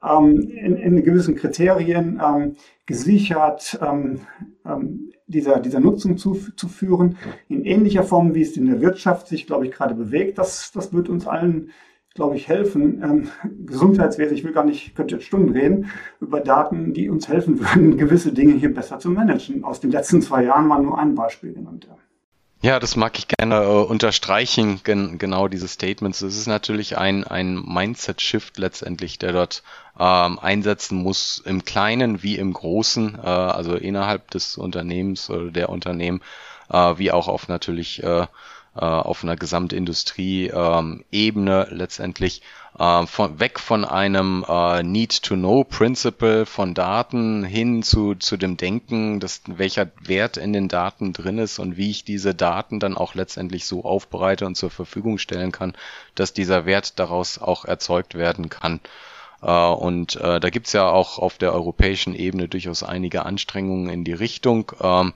[0.00, 2.54] ähm, in, in gewissen Kriterien ähm,
[2.86, 4.20] gesichert ähm,
[4.64, 7.16] ähm, dieser, dieser Nutzung zu, zu führen,
[7.48, 10.38] in ähnlicher Form, wie es in der Wirtschaft sich, glaube ich, gerade bewegt.
[10.38, 11.70] Das, das wird uns allen
[12.14, 13.02] glaube ich, helfen.
[13.02, 13.28] Ähm,
[13.66, 17.96] Gesundheitswesen, ich will gar nicht, könnte jetzt Stunden reden, über Daten, die uns helfen würden,
[17.98, 19.64] gewisse Dinge hier besser zu managen.
[19.64, 21.86] Aus den letzten zwei Jahren mal nur ein Beispiel genannt.
[21.88, 21.96] Ja.
[22.64, 26.22] Ja, das mag ich gerne äh, unterstreichen, gen genau diese Statements.
[26.22, 29.64] Es ist natürlich ein, ein Mindset-Shift letztendlich, der dort
[29.98, 35.70] ähm, einsetzen muss, im Kleinen wie im Großen, äh, also innerhalb des Unternehmens oder der
[35.70, 36.20] Unternehmen,
[36.70, 38.26] äh, wie auch auf natürlich äh,
[38.80, 42.40] auf einer Gesamtindustrie-Ebene ähm, letztendlich
[42.78, 49.42] äh, von, weg von einem äh, Need-to-Know-Principle von Daten hin zu, zu dem Denken, dass,
[49.46, 53.66] welcher Wert in den Daten drin ist und wie ich diese Daten dann auch letztendlich
[53.66, 55.74] so aufbereite und zur Verfügung stellen kann,
[56.14, 58.80] dass dieser Wert daraus auch erzeugt werden kann.
[59.44, 64.04] Uh, und uh, da gibt's ja auch auf der europäischen Ebene durchaus einige Anstrengungen in
[64.04, 64.70] die Richtung.
[64.80, 65.14] Ähm,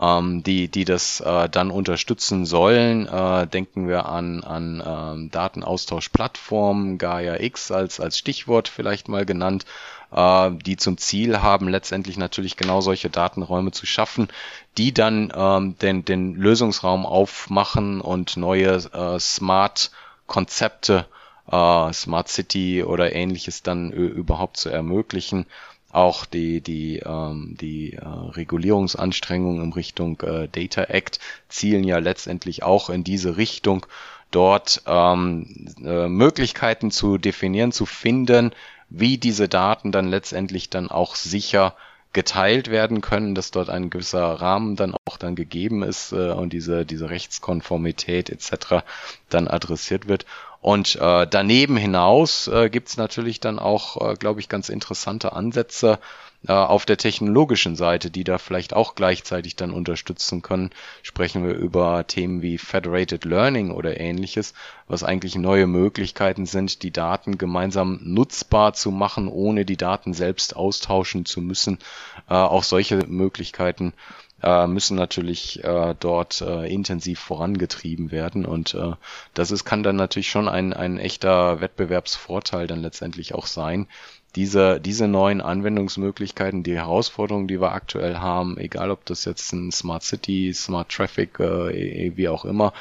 [0.00, 3.06] ähm, die, die das äh, dann unterstützen sollen.
[3.06, 9.64] Äh, denken wir an, an ähm, Datenaustauschplattformen, Gaia X als, als Stichwort vielleicht mal genannt,
[10.12, 14.28] äh, die zum Ziel haben, letztendlich natürlich genau solche Datenräume zu schaffen,
[14.76, 21.06] die dann ähm, den, den Lösungsraum aufmachen und neue äh, Smart-Konzepte
[21.48, 25.46] Uh, Smart City oder ähnliches dann überhaupt zu ermöglichen
[25.96, 32.62] auch die, die, ähm, die äh, Regulierungsanstrengungen in Richtung äh, Data Act zielen ja letztendlich
[32.62, 33.86] auch in diese Richtung,
[34.30, 38.52] dort ähm, äh, Möglichkeiten zu definieren, zu finden,
[38.90, 41.74] wie diese Daten dann letztendlich dann auch sicher
[42.12, 46.52] geteilt werden können, dass dort ein gewisser Rahmen dann auch dann gegeben ist äh, und
[46.52, 48.84] diese, diese Rechtskonformität etc.
[49.28, 50.26] dann adressiert wird.
[50.66, 55.32] Und äh, daneben hinaus äh, gibt es natürlich dann auch, äh, glaube ich, ganz interessante
[55.32, 56.00] Ansätze,
[56.48, 60.70] äh, auf der technologischen Seite, die da vielleicht auch gleichzeitig dann unterstützen können,
[61.04, 64.54] sprechen wir über Themen wie Federated Learning oder ähnliches,
[64.88, 70.56] was eigentlich neue Möglichkeiten sind, die Daten gemeinsam nutzbar zu machen, ohne die Daten selbst
[70.56, 71.78] austauschen zu müssen.
[72.28, 73.92] Äh, auch solche Möglichkeiten
[74.42, 78.44] äh, müssen natürlich äh, dort äh, intensiv vorangetrieben werden.
[78.44, 78.92] Und äh,
[79.34, 83.88] das ist kann dann natürlich schon ein ein echter Wettbewerbsvorteil dann letztendlich auch sein,
[84.36, 89.72] diese, diese neuen Anwendungsmöglichkeiten, die Herausforderungen, die wir aktuell haben, egal ob das jetzt ein
[89.72, 92.74] Smart City, Smart Traffic, äh, wie auch immer,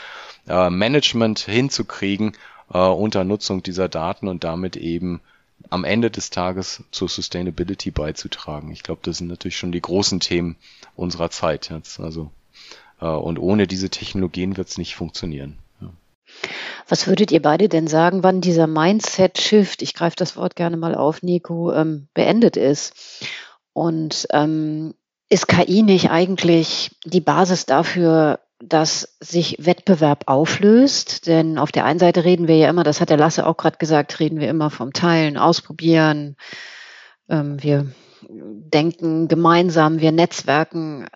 [0.47, 2.33] äh, Management hinzukriegen
[2.73, 5.21] äh, unter Nutzung dieser Daten und damit eben
[5.69, 8.71] am Ende des Tages zur Sustainability beizutragen.
[8.71, 10.57] Ich glaube, das sind natürlich schon die großen Themen
[10.95, 11.99] unserer Zeit jetzt.
[11.99, 12.31] Also
[13.01, 15.57] äh, und ohne diese Technologien wird es nicht funktionieren.
[16.87, 20.95] Was würdet ihr beide denn sagen, wann dieser Mindset-Shift, ich greife das Wort gerne mal
[20.95, 23.25] auf, Nico, ähm, beendet ist?
[23.73, 24.93] Und ähm,
[25.29, 31.27] ist KI nicht eigentlich die Basis dafür, dass sich Wettbewerb auflöst?
[31.27, 33.77] Denn auf der einen Seite reden wir ja immer, das hat der Lasse auch gerade
[33.77, 36.35] gesagt, reden wir immer vom Teilen, Ausprobieren.
[37.29, 37.91] Ähm, wir
[38.27, 41.07] denken gemeinsam, wir netzwerken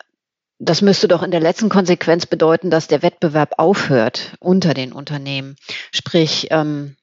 [0.60, 5.56] das müsste doch in der letzten Konsequenz bedeuten, dass der Wettbewerb aufhört unter den Unternehmen.
[5.92, 6.98] Sprich, ähm,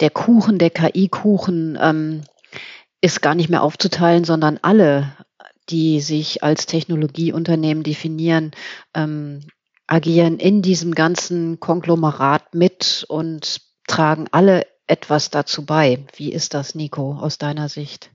[0.00, 2.22] der Kuchen, der KI-Kuchen ähm,
[3.00, 5.12] ist gar nicht mehr aufzuteilen, sondern alle,
[5.68, 8.52] die sich als Technologieunternehmen definieren,
[8.94, 9.40] ähm,
[9.86, 16.04] agieren in diesem ganzen Konglomerat mit und tragen alle etwas dazu bei.
[16.16, 18.10] Wie ist das, Nico, aus deiner Sicht?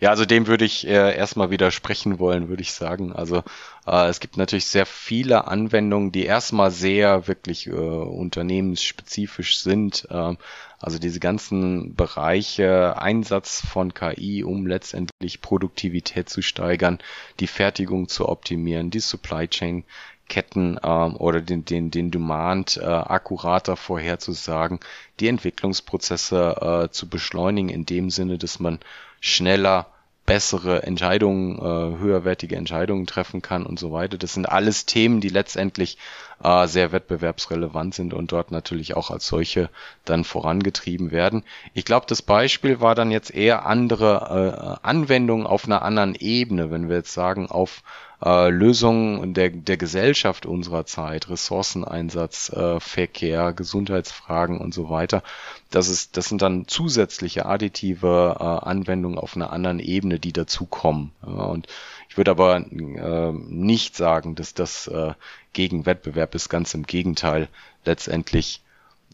[0.00, 3.12] Ja, also dem würde ich äh, erstmal widersprechen wollen, würde ich sagen.
[3.12, 3.42] Also
[3.86, 10.06] äh, es gibt natürlich sehr viele Anwendungen, die erstmal sehr wirklich äh, unternehmensspezifisch sind.
[10.10, 10.36] Äh,
[10.78, 16.98] also diese ganzen Bereiche, Einsatz von KI, um letztendlich Produktivität zu steigern,
[17.40, 19.84] die Fertigung zu optimieren, die Supply Chain
[20.28, 24.80] Ketten ähm, oder den, den, den Demand äh, akkurater vorherzusagen,
[25.20, 28.80] die Entwicklungsprozesse äh, zu beschleunigen in dem Sinne, dass man
[29.20, 29.86] schneller
[30.26, 34.16] bessere Entscheidungen, äh, höherwertige Entscheidungen treffen kann und so weiter.
[34.16, 35.98] Das sind alles Themen, die letztendlich
[36.44, 39.70] äh, sehr wettbewerbsrelevant sind und dort natürlich auch als solche
[40.04, 41.42] dann vorangetrieben werden.
[41.72, 46.70] Ich glaube, das Beispiel war dann jetzt eher andere äh, Anwendungen auf einer anderen Ebene,
[46.70, 47.82] wenn wir jetzt sagen, auf
[48.24, 55.22] äh, Lösungen der, der Gesellschaft unserer Zeit, Ressourceneinsatz, äh, Verkehr, Gesundheitsfragen und so weiter.
[55.70, 61.12] Das, ist, das sind dann zusätzliche additive äh, Anwendungen auf einer anderen Ebene, die dazukommen.
[61.26, 61.66] Ja, und
[62.14, 65.14] ich würde aber äh, nicht sagen, dass das äh,
[65.52, 67.48] gegen Wettbewerb ist, ganz im Gegenteil.
[67.84, 68.62] Letztendlich,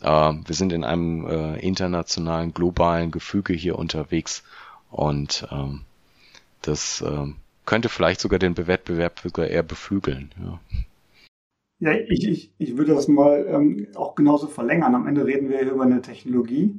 [0.03, 4.45] äh, wir sind in einem äh, internationalen, globalen Gefüge hier unterwegs
[4.91, 5.79] und äh,
[6.61, 7.33] das äh,
[7.65, 10.31] könnte vielleicht sogar den Wettbewerb sogar eher beflügeln.
[10.39, 10.61] Ja.
[11.79, 14.95] Ja, ich, ich, ich würde das mal ähm, auch genauso verlängern.
[14.95, 16.79] Am Ende reden wir hier über eine Technologie.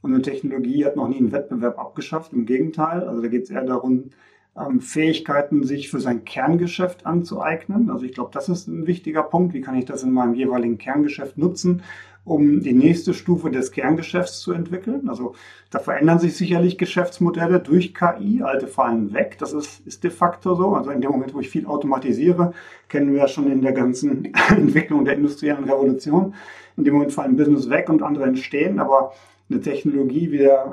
[0.00, 2.32] Und eine Technologie hat noch nie einen Wettbewerb abgeschafft.
[2.32, 3.06] Im Gegenteil.
[3.06, 4.12] Also da geht es eher darum,
[4.56, 7.90] ähm, Fähigkeiten sich für sein Kerngeschäft anzueignen.
[7.90, 9.54] Also ich glaube, das ist ein wichtiger Punkt.
[9.54, 11.82] Wie kann ich das in meinem jeweiligen Kerngeschäft nutzen?
[12.24, 15.08] um die nächste Stufe des Kerngeschäfts zu entwickeln.
[15.08, 15.34] Also
[15.70, 18.42] da verändern sich sicherlich Geschäftsmodelle durch KI.
[18.42, 19.36] Alte fallen weg.
[19.38, 20.74] Das ist, ist de facto so.
[20.74, 22.52] Also in dem Moment, wo ich viel automatisiere,
[22.88, 26.34] kennen wir ja schon in der ganzen Entwicklung der industriellen Revolution.
[26.76, 28.78] In dem Moment fallen Business weg und andere entstehen.
[28.78, 29.12] Aber
[29.50, 30.72] eine Technologie wie der,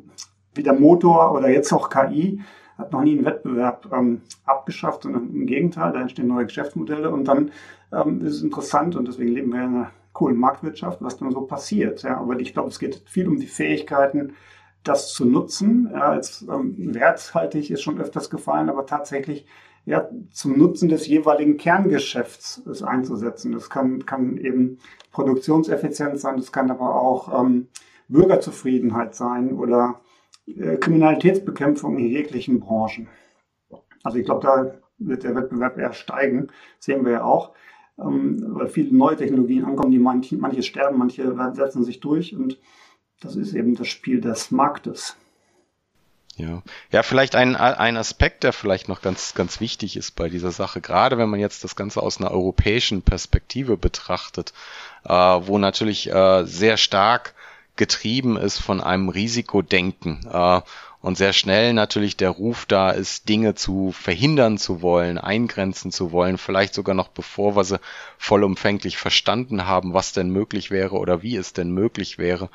[0.54, 2.40] wie der Motor oder jetzt auch KI
[2.78, 7.26] hat noch nie einen Wettbewerb ähm, abgeschafft, sondern im Gegenteil, da entstehen neue Geschäftsmodelle und
[7.26, 7.50] dann
[7.92, 12.02] ähm, ist es interessant und deswegen leben wir in einer Kohlenmarktwirtschaft, was dann so passiert.
[12.02, 12.18] Ja.
[12.18, 14.34] Aber ich glaube, es geht viel um die Fähigkeiten,
[14.84, 15.90] das zu nutzen.
[15.92, 19.46] Ja, als ähm, werthaltig ist schon öfters gefallen, aber tatsächlich
[19.84, 23.52] ja, zum Nutzen des jeweiligen Kerngeschäfts es einzusetzen.
[23.52, 24.78] Das kann, kann eben
[25.12, 27.68] Produktionseffizienz sein, das kann aber auch ähm,
[28.08, 30.00] Bürgerzufriedenheit sein oder
[30.80, 33.08] Kriminalitätsbekämpfung in jeglichen Branchen.
[34.02, 37.52] Also ich glaube, da wird der Wettbewerb eher steigen, sehen wir ja auch.
[37.98, 42.34] Ähm, weil viele neue Technologien ankommen, die manche, manche sterben, manche setzen sich durch.
[42.34, 42.58] Und
[43.20, 45.16] das ist eben das Spiel des Marktes.
[46.36, 50.52] Ja, ja, vielleicht ein, ein Aspekt, der vielleicht noch ganz, ganz wichtig ist bei dieser
[50.52, 54.52] Sache, gerade wenn man jetzt das Ganze aus einer europäischen Perspektive betrachtet,
[55.04, 57.34] äh, wo natürlich äh, sehr stark
[57.78, 60.60] getrieben ist von einem Risikodenken äh,
[61.00, 66.12] und sehr schnell natürlich der Ruf da ist, Dinge zu verhindern zu wollen, eingrenzen zu
[66.12, 67.80] wollen, vielleicht sogar noch bevor wir sie
[68.18, 72.50] vollumfänglich verstanden haben, was denn möglich wäre oder wie es denn möglich wäre.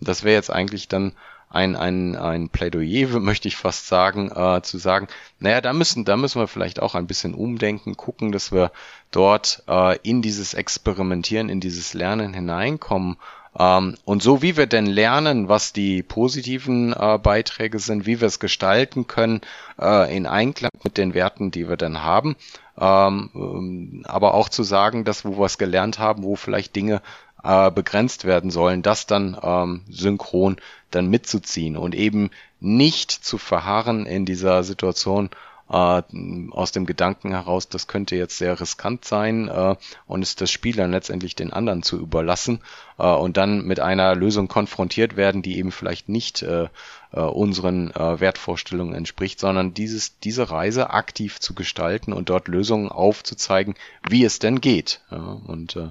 [0.00, 1.14] Das wäre jetzt eigentlich dann
[1.54, 5.06] ein, ein, ein Plädoyer, möchte ich fast sagen, äh, zu sagen,
[5.38, 8.72] naja, da müssen, da müssen wir vielleicht auch ein bisschen umdenken, gucken, dass wir
[9.12, 13.16] dort äh, in dieses Experimentieren, in dieses Lernen hineinkommen.
[13.58, 18.26] Ähm, und so wie wir denn lernen, was die positiven äh, Beiträge sind, wie wir
[18.26, 19.40] es gestalten können,
[19.80, 22.36] äh, in Einklang mit den Werten, die wir dann haben,
[22.78, 27.00] ähm, ähm aber auch zu sagen, dass wo wir es gelernt haben, wo vielleicht Dinge
[27.44, 30.56] äh, begrenzt werden sollen, das dann ähm, synchron
[30.90, 35.30] dann mitzuziehen und eben nicht zu verharren in dieser Situation
[35.70, 36.02] äh,
[36.50, 40.76] aus dem Gedanken heraus, das könnte jetzt sehr riskant sein äh, und es das Spiel
[40.76, 42.60] dann letztendlich den anderen zu überlassen
[42.98, 46.68] äh, und dann mit einer Lösung konfrontiert werden, die eben vielleicht nicht äh,
[47.12, 52.90] äh, unseren äh, Wertvorstellungen entspricht, sondern dieses, diese Reise aktiv zu gestalten und dort Lösungen
[52.90, 53.74] aufzuzeigen,
[54.08, 55.00] wie es denn geht.
[55.10, 55.90] Ja, und äh,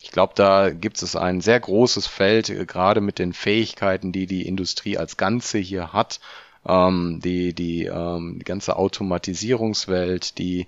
[0.00, 4.26] ich glaube, da gibt es ein sehr großes Feld, äh, gerade mit den Fähigkeiten, die
[4.26, 6.20] die Industrie als Ganze hier hat.
[6.66, 10.66] Ähm, die, die, ähm, die ganze Automatisierungswelt, die,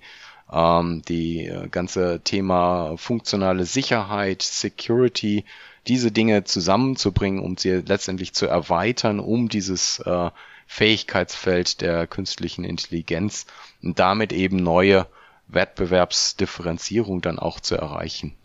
[0.51, 5.45] ähm, die äh, ganze Thema funktionale Sicherheit, Security,
[5.87, 10.31] diese Dinge zusammenzubringen, um sie letztendlich zu erweitern, um dieses äh,
[10.67, 13.45] Fähigkeitsfeld der künstlichen Intelligenz
[13.83, 15.07] und damit eben neue
[15.47, 18.35] Wettbewerbsdifferenzierung dann auch zu erreichen.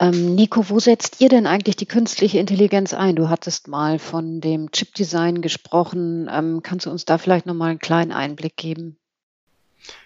[0.00, 3.16] Ähm, Nico, wo setzt ihr denn eigentlich die künstliche Intelligenz ein?
[3.16, 6.30] Du hattest mal von dem Chipdesign gesprochen.
[6.32, 8.96] Ähm, kannst du uns da vielleicht nochmal einen kleinen Einblick geben?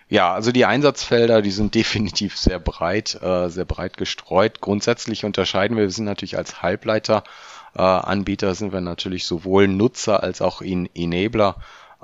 [0.09, 4.61] Ja, also die Einsatzfelder, die sind definitiv sehr breit, äh, sehr breit gestreut.
[4.61, 7.25] Grundsätzlich unterscheiden wir, wir sind natürlich als Halbleiter
[7.75, 11.57] äh, sind wir natürlich sowohl Nutzer als auch in Enabler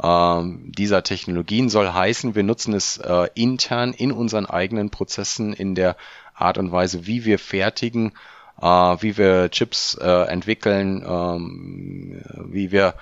[0.03, 1.69] äh, dieser Technologien.
[1.69, 5.97] Soll heißen, wir nutzen es äh, intern in unseren eigenen Prozessen in der
[6.39, 8.13] Art und Weise, wie wir fertigen,
[8.61, 12.95] äh, wie wir Chips äh, entwickeln, ähm, wie wir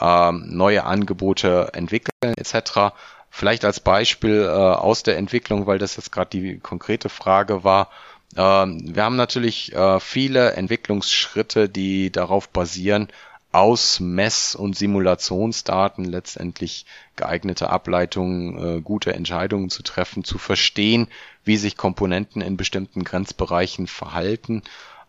[0.00, 2.94] ähm, neue Angebote entwickeln etc.
[3.30, 7.88] Vielleicht als Beispiel äh, aus der Entwicklung, weil das jetzt gerade die konkrete Frage war.
[8.36, 13.08] Ähm, wir haben natürlich äh, viele Entwicklungsschritte, die darauf basieren,
[13.52, 16.86] aus Mess- und Simulationsdaten letztendlich
[17.16, 21.08] geeignete Ableitungen, äh, gute Entscheidungen zu treffen, zu verstehen,
[21.44, 24.62] wie sich Komponenten in bestimmten Grenzbereichen verhalten,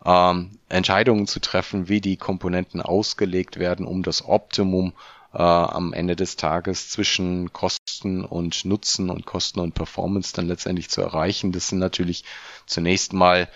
[0.05, 4.91] ähm, Entscheidungen zu treffen, wie die Komponenten ausgelegt werden, um das Optimum
[5.33, 10.89] äh, am Ende des Tages zwischen Kosten und Nutzen und Kosten und Performance dann letztendlich
[10.89, 11.53] zu erreichen.
[11.53, 12.25] Das sind natürlich
[12.65, 13.47] zunächst mal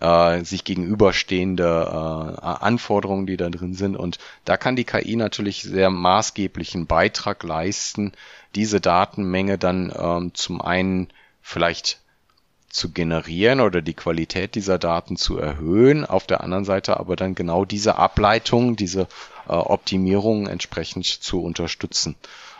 [0.00, 3.96] äh, sich gegenüberstehende äh, Anforderungen, die da drin sind.
[3.96, 8.12] Und da kann die KI natürlich sehr maßgeblichen Beitrag leisten,
[8.54, 11.08] diese Datenmenge dann ähm, zum einen
[11.42, 12.00] vielleicht
[12.68, 17.34] zu generieren oder die Qualität dieser Daten zu erhöhen, auf der anderen Seite aber dann
[17.34, 19.08] genau diese Ableitung, diese
[19.48, 22.16] äh, Optimierung entsprechend zu unterstützen.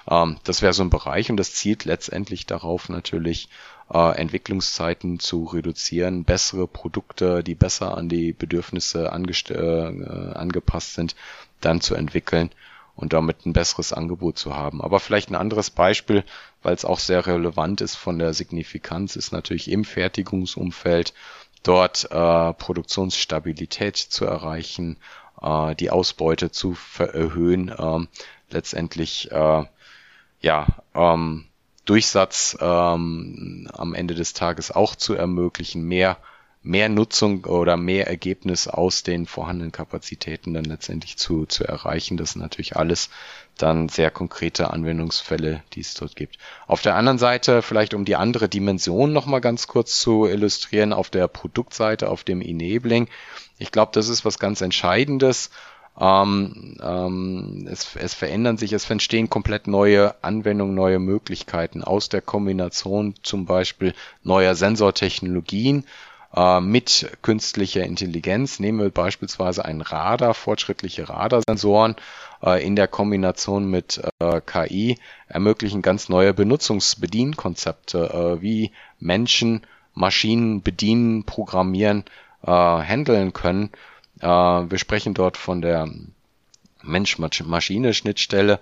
[0.09, 3.49] Ähm, das wäre so ein Bereich und das zielt letztendlich darauf natürlich
[3.93, 11.15] äh, Entwicklungszeiten zu reduzieren, bessere Produkte, die besser an die Bedürfnisse äh, angepasst sind,
[11.61, 12.51] dann zu entwickeln
[12.97, 14.81] und damit ein besseres Angebot zu haben.
[14.81, 16.25] Aber vielleicht ein anderes Beispiel,
[16.63, 21.13] weil es auch sehr relevant ist von der Signifikanz, ist natürlich im Fertigungsumfeld
[21.63, 24.97] dort äh, Produktionsstabilität zu erreichen,
[25.41, 28.07] äh, die Ausbeute zu erhöhen, äh,
[28.51, 29.65] letztendlich äh,
[30.47, 31.45] ja ähm,
[31.85, 36.17] Durchsatz ähm, am Ende des Tages auch zu ermöglichen, mehr
[36.63, 42.17] mehr Nutzung oder mehr Ergebnis aus den vorhandenen Kapazitäten dann letztendlich zu, zu erreichen.
[42.17, 43.09] Das sind natürlich alles
[43.57, 46.39] dann sehr konkrete Anwendungsfälle, die es dort gibt.
[46.67, 51.09] Auf der anderen Seite, vielleicht um die andere Dimension nochmal ganz kurz zu illustrieren, auf
[51.09, 53.09] der Produktseite, auf dem Enabling.
[53.59, 55.51] Ich glaube, das ist was ganz Entscheidendes.
[55.99, 62.21] Ähm, ähm, es, es verändern sich, es entstehen komplett neue Anwendungen, neue Möglichkeiten aus der
[62.21, 65.85] Kombination zum Beispiel neuer Sensortechnologien
[66.35, 68.61] äh, mit künstlicher Intelligenz.
[68.61, 71.97] Nehmen wir beispielsweise ein Radar, fortschrittliche Radarsensoren
[72.43, 79.63] äh, in der Kombination mit äh, KI ermöglichen ganz neue Benutzungsbedienkonzepte, äh, wie Menschen
[79.95, 82.05] Maschinen bedienen, programmieren,
[82.43, 83.71] äh, handeln können
[84.21, 85.89] äh, wir sprechen dort von der
[86.83, 88.61] Mensch-Maschine-Schnittstelle,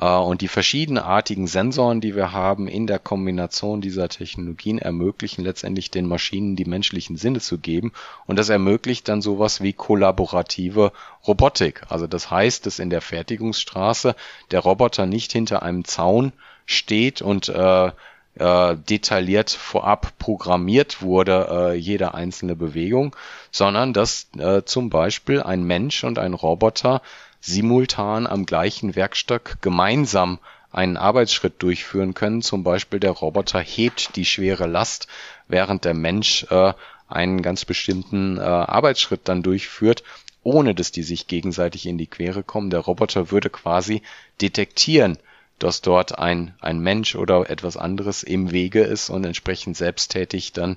[0.00, 5.90] Äh, und die verschiedenartigen Sensoren, die wir haben in der Kombination dieser Technologien, ermöglichen letztendlich
[5.90, 7.92] den Maschinen die menschlichen Sinne zu geben.
[8.26, 10.92] Und das ermöglicht dann sowas wie kollaborative
[11.26, 11.82] Robotik.
[11.88, 14.14] Also das heißt, dass in der Fertigungsstraße
[14.50, 16.32] der Roboter nicht hinter einem Zaun
[16.66, 17.92] steht und äh,
[18.38, 23.16] äh, detailliert vorab programmiert wurde, äh, jede einzelne Bewegung,
[23.50, 27.02] sondern dass äh, zum Beispiel ein Mensch und ein Roboter
[27.40, 30.38] simultan am gleichen Werkstück gemeinsam
[30.70, 32.42] einen Arbeitsschritt durchführen können.
[32.42, 35.06] Zum Beispiel der Roboter hebt die schwere Last,
[35.48, 36.74] während der Mensch äh,
[37.08, 40.02] einen ganz bestimmten äh, Arbeitsschritt dann durchführt,
[40.42, 42.70] ohne dass die sich gegenseitig in die Quere kommen.
[42.70, 44.02] Der Roboter würde quasi
[44.40, 45.18] detektieren,
[45.58, 50.76] dass dort ein, ein Mensch oder etwas anderes im Wege ist und entsprechend selbsttätig dann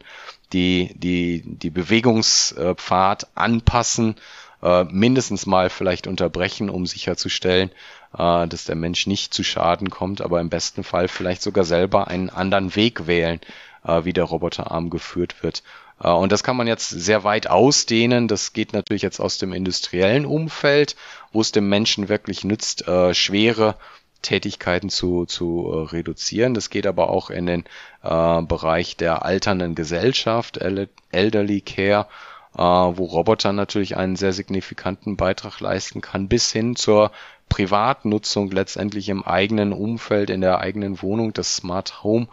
[0.54, 4.16] die, die, die Bewegungspfad anpassen
[4.62, 7.72] äh, mindestens mal vielleicht unterbrechen, um sicherzustellen,
[8.18, 12.08] äh, dass der Mensch nicht zu Schaden kommt, aber im besten Fall vielleicht sogar selber
[12.08, 13.40] einen anderen Weg wählen,
[13.84, 15.64] äh, wie der Roboterarm geführt wird.
[16.02, 18.28] Äh, und das kann man jetzt sehr weit ausdehnen.
[18.28, 20.96] Das geht natürlich jetzt aus dem industriellen Umfeld,
[21.32, 23.76] wo es dem Menschen wirklich nützt, äh, schwere
[24.22, 26.54] Tätigkeiten zu, zu äh, reduzieren.
[26.54, 27.64] Das geht aber auch in den
[28.04, 32.08] äh, Bereich der alternden Gesellschaft, Elderly Care,
[32.56, 37.12] äh, wo Roboter natürlich einen sehr signifikanten Beitrag leisten kann, bis hin zur
[37.48, 42.28] Privatnutzung letztendlich im eigenen Umfeld, in der eigenen Wohnung, das Smart Home,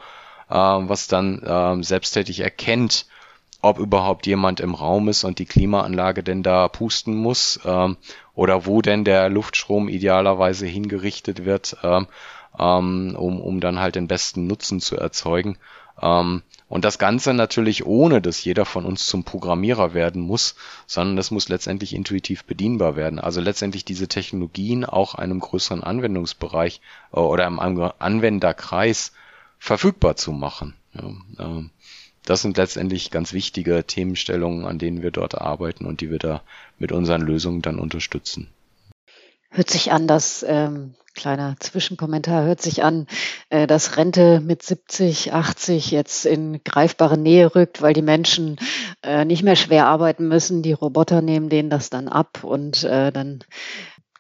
[0.51, 3.07] äh, was dann äh, selbsttätig erkennt,
[3.62, 7.97] ob überhaupt jemand im Raum ist und die Klimaanlage denn da pusten muss ähm,
[8.37, 12.07] oder wo denn der Luftstrom idealerweise hingerichtet wird, ähm,
[12.57, 15.59] ähm, um, um dann halt den besten Nutzen zu erzeugen.
[16.01, 20.57] Ähm, und das Ganze natürlich ohne, dass jeder von uns zum Programmierer werden muss,
[20.87, 23.18] sondern das muss letztendlich intuitiv bedienbar werden.
[23.18, 26.80] Also letztendlich diese Technologien auch einem größeren Anwendungsbereich
[27.12, 29.12] äh, oder einem Anwenderkreis
[29.59, 30.74] verfügbar zu machen.
[30.93, 31.05] Ja,
[31.39, 31.70] ähm,
[32.27, 36.43] das sind letztendlich ganz wichtige Themenstellungen, an denen wir dort arbeiten und die wir da
[36.79, 38.49] mit unseren Lösungen dann unterstützen.
[39.51, 43.07] Hört sich an, dass ähm, kleiner Zwischenkommentar hört sich an,
[43.49, 48.59] äh, dass Rente mit 70, 80 jetzt in greifbare Nähe rückt, weil die Menschen
[49.03, 50.62] äh, nicht mehr schwer arbeiten müssen.
[50.62, 53.45] Die Roboter nehmen denen das dann ab und äh, dann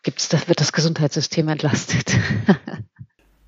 [0.02, 2.16] gibt's, das wird das Gesundheitssystem entlastet.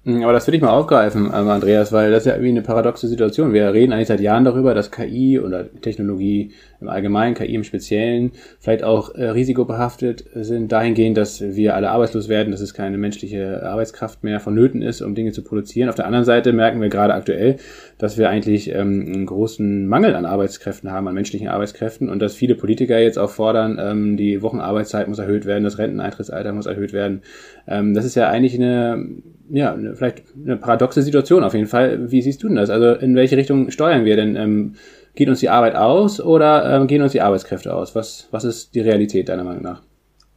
[0.08, 2.62] Hm, aber das will ich mal aufgreifen, ähm, Andreas, weil das ist ja irgendwie eine
[2.62, 3.52] paradoxe Situation.
[3.52, 8.32] Wir reden eigentlich seit Jahren darüber, dass KI oder Technologie im Allgemeinen, KI im Speziellen,
[8.58, 13.62] vielleicht auch äh, risikobehaftet sind, dahingehend, dass wir alle arbeitslos werden, dass es keine menschliche
[13.62, 15.90] Arbeitskraft mehr vonnöten ist, um Dinge zu produzieren.
[15.90, 17.56] Auf der anderen Seite merken wir gerade aktuell,
[17.98, 22.34] dass wir eigentlich ähm, einen großen Mangel an Arbeitskräften haben, an menschlichen Arbeitskräften und dass
[22.34, 26.94] viele Politiker jetzt auch fordern, ähm, die Wochenarbeitszeit muss erhöht werden, das Renteneintrittsalter muss erhöht
[26.94, 27.20] werden.
[27.66, 29.06] Ähm, das ist ja eigentlich eine
[29.50, 32.10] ja, vielleicht eine paradoxe Situation auf jeden Fall.
[32.10, 32.70] Wie siehst du denn das?
[32.70, 34.36] Also in welche Richtung steuern wir denn?
[34.36, 34.74] Ähm,
[35.14, 37.94] geht uns die Arbeit aus oder ähm, gehen uns die Arbeitskräfte aus?
[37.94, 39.82] Was, was ist die Realität deiner Meinung nach?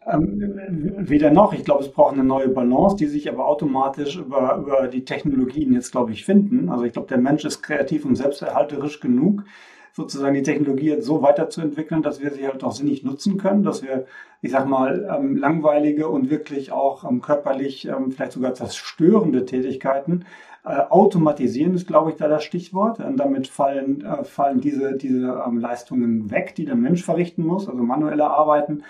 [0.06, 0.60] Ähm,
[0.98, 1.54] weder noch.
[1.54, 5.72] Ich glaube, es braucht eine neue Balance, die sich aber automatisch über, über die Technologien
[5.72, 6.68] jetzt, glaube ich, finden.
[6.68, 9.46] Also ich glaube, der Mensch ist kreativ und selbsterhalterisch genug,
[9.94, 13.84] sozusagen die Technologie jetzt so weiterzuentwickeln, dass wir sie halt auch sinnig nutzen können, dass
[13.84, 14.06] wir,
[14.42, 20.26] ich sag mal, ähm, langweilige und wirklich auch ähm, körperlich ähm, vielleicht sogar zerstörende Tätigkeiten
[20.66, 23.00] automatisieren ist, glaube ich, da das Stichwort.
[23.00, 27.68] Und damit fallen, äh, fallen diese, diese ähm, Leistungen weg, die der Mensch verrichten muss,
[27.68, 28.84] also manuelle Arbeiten.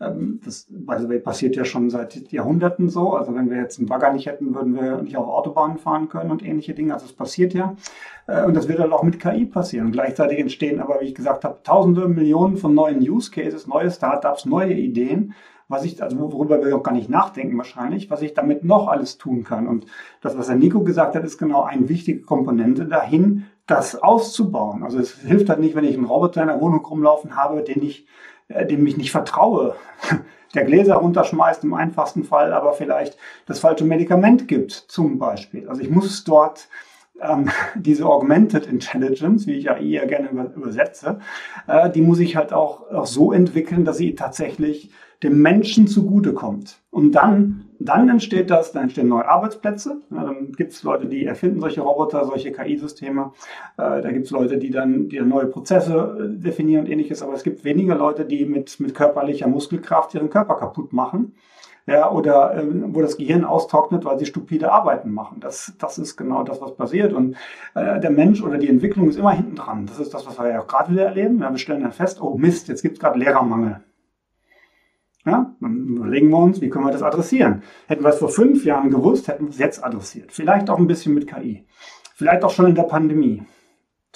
[0.00, 3.12] Ähm, das also passiert ja schon seit Jahrhunderten so.
[3.12, 6.32] Also wenn wir jetzt einen Bagger nicht hätten, würden wir nicht auf Autobahnen fahren können
[6.32, 6.94] und ähnliche Dinge.
[6.94, 7.76] Also es passiert ja.
[8.26, 9.86] Äh, und das wird dann auch mit KI passieren.
[9.86, 13.92] Und gleichzeitig entstehen aber, wie ich gesagt habe, tausende Millionen von neuen Use Cases, neue
[13.92, 15.34] Startups, neue Ideen
[15.70, 19.18] was ich, also worüber wir auch gar nicht nachdenken wahrscheinlich, was ich damit noch alles
[19.18, 19.68] tun kann.
[19.68, 19.86] Und
[20.20, 24.82] das, was der Nico gesagt hat, ist genau eine wichtige Komponente dahin, das auszubauen.
[24.82, 27.84] Also es hilft halt nicht, wenn ich einen Roboter in der Wohnung rumlaufen habe, den
[27.84, 28.04] ich,
[28.48, 29.76] äh, dem ich nicht vertraue,
[30.56, 33.16] der Gläser runterschmeißt im einfachsten Fall, aber vielleicht
[33.46, 35.68] das falsche Medikament gibt, zum Beispiel.
[35.68, 36.68] Also ich muss dort
[37.20, 41.20] ähm, diese Augmented Intelligence, wie ich ja gerne übersetze,
[41.68, 44.90] äh, die muss ich halt auch, auch so entwickeln, dass sie tatsächlich
[45.22, 46.80] dem Menschen zugutekommt.
[46.90, 50.00] Und dann, dann entsteht das, dann entstehen neue Arbeitsplätze.
[50.10, 53.32] Ja, dann gibt es Leute, die erfinden solche Roboter, solche KI-Systeme.
[53.76, 57.22] Äh, da gibt es Leute, die dann, die dann neue Prozesse äh, definieren und ähnliches.
[57.22, 61.34] Aber es gibt weniger Leute, die mit, mit körperlicher Muskelkraft ihren Körper kaputt machen.
[61.86, 62.64] Ja, oder äh,
[62.94, 65.40] wo das Gehirn austrocknet, weil sie stupide Arbeiten machen.
[65.40, 67.12] Das, das ist genau das, was passiert.
[67.12, 67.36] Und
[67.74, 69.86] äh, der Mensch oder die Entwicklung ist immer hinten dran.
[69.86, 71.40] Das ist das, was wir ja auch gerade wieder erleben.
[71.40, 73.80] Ja, wir stellen dann fest, oh Mist, jetzt gibt es gerade Lehrermangel.
[75.26, 77.62] Ja, dann überlegen wir uns, wie können wir das adressieren.
[77.88, 80.32] Hätten wir es vor fünf Jahren gewusst, hätten wir es jetzt adressiert.
[80.32, 81.66] Vielleicht auch ein bisschen mit KI.
[82.14, 83.42] Vielleicht auch schon in der Pandemie.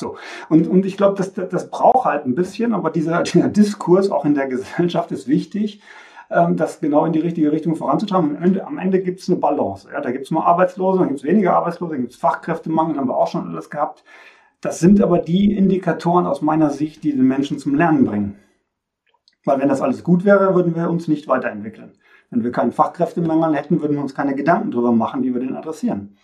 [0.01, 0.17] So.
[0.49, 4.25] Und, und ich glaube, das, das braucht halt ein bisschen, aber dieser, dieser Diskurs auch
[4.25, 5.83] in der Gesellschaft ist wichtig,
[6.31, 8.37] ähm, das genau in die richtige Richtung voranzutreiben.
[8.37, 9.89] Am Ende, Ende gibt es eine Balance.
[9.93, 10.01] Ja?
[10.01, 13.09] Da gibt es mal Arbeitslose, dann gibt es weniger Arbeitslose, dann gibt es Fachkräftemangel, haben
[13.09, 14.05] wir auch schon alles gehabt.
[14.61, 18.39] Das sind aber die Indikatoren aus meiner Sicht, die den Menschen zum Lernen bringen.
[19.45, 21.93] Weil wenn das alles gut wäre, würden wir uns nicht weiterentwickeln.
[22.31, 25.57] Wenn wir keinen Fachkräftemangel hätten, würden wir uns keine Gedanken darüber machen, wie wir den
[25.57, 26.17] adressieren.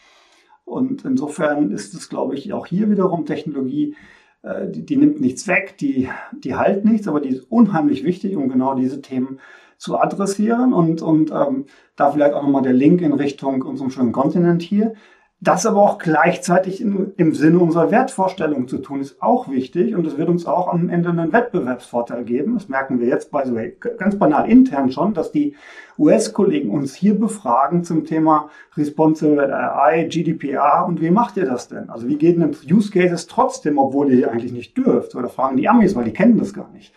[0.65, 3.97] Und insofern ist es, glaube ich, auch hier wiederum Technologie,
[4.43, 8.37] äh, die, die, nimmt nichts weg, die, die heilt nichts, aber die ist unheimlich wichtig,
[8.37, 9.41] um genau diese Themen
[9.77, 10.73] zu adressieren.
[10.73, 11.67] Und, und ähm,
[11.97, 14.95] da vielleicht auch nochmal der Link in Richtung unserem schönen Kontinent hier.
[15.43, 20.07] Das aber auch gleichzeitig in, im Sinne unserer Wertvorstellung zu tun, ist auch wichtig und
[20.07, 22.55] es wird uns auch am Ende einen Wettbewerbsvorteil geben.
[22.55, 25.55] Das merken wir jetzt, by the way, ganz banal intern schon, dass die
[25.99, 31.89] US-Kollegen uns hier befragen zum Thema Responsible AI, GDPR und wie macht ihr das denn?
[31.89, 35.15] Also wie geht denn Use Cases trotzdem, obwohl ihr eigentlich nicht dürft?
[35.15, 36.93] Oder fragen die Amis, weil die kennen das gar nicht.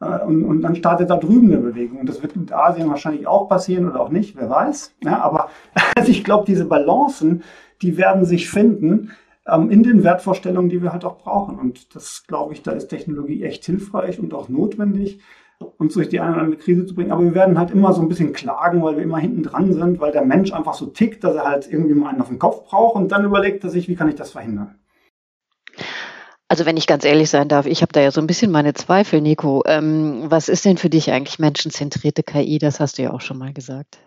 [0.00, 2.00] Äh, und, und dann startet da drüben eine Bewegung.
[2.00, 4.94] Und das wird mit Asien wahrscheinlich auch passieren oder auch nicht, wer weiß.
[5.04, 5.50] Ja, aber
[5.96, 7.42] also ich glaube, diese Balancen,
[7.82, 9.10] die werden sich finden
[9.46, 11.58] ähm, in den Wertvorstellungen, die wir halt auch brauchen.
[11.58, 15.20] Und das glaube ich, da ist Technologie echt hilfreich und auch notwendig,
[15.78, 17.12] uns durch die eine oder andere Krise zu bringen.
[17.12, 20.00] Aber wir werden halt immer so ein bisschen klagen, weil wir immer hinten dran sind,
[20.00, 22.64] weil der Mensch einfach so tickt, dass er halt irgendwie mal einen auf den Kopf
[22.68, 24.76] braucht und dann überlegt er sich, wie kann ich das verhindern.
[26.48, 28.74] Also wenn ich ganz ehrlich sein darf, ich habe da ja so ein bisschen meine
[28.74, 29.62] Zweifel, Nico.
[29.66, 32.58] Ähm, was ist denn für dich eigentlich menschenzentrierte KI?
[32.58, 33.98] Das hast du ja auch schon mal gesagt.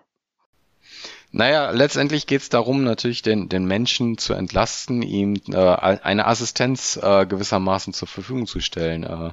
[1.36, 6.96] Naja, letztendlich geht es darum, natürlich den, den Menschen zu entlasten, ihm äh, eine Assistenz
[7.02, 9.04] äh, gewissermaßen zur Verfügung zu stellen.
[9.04, 9.32] Äh,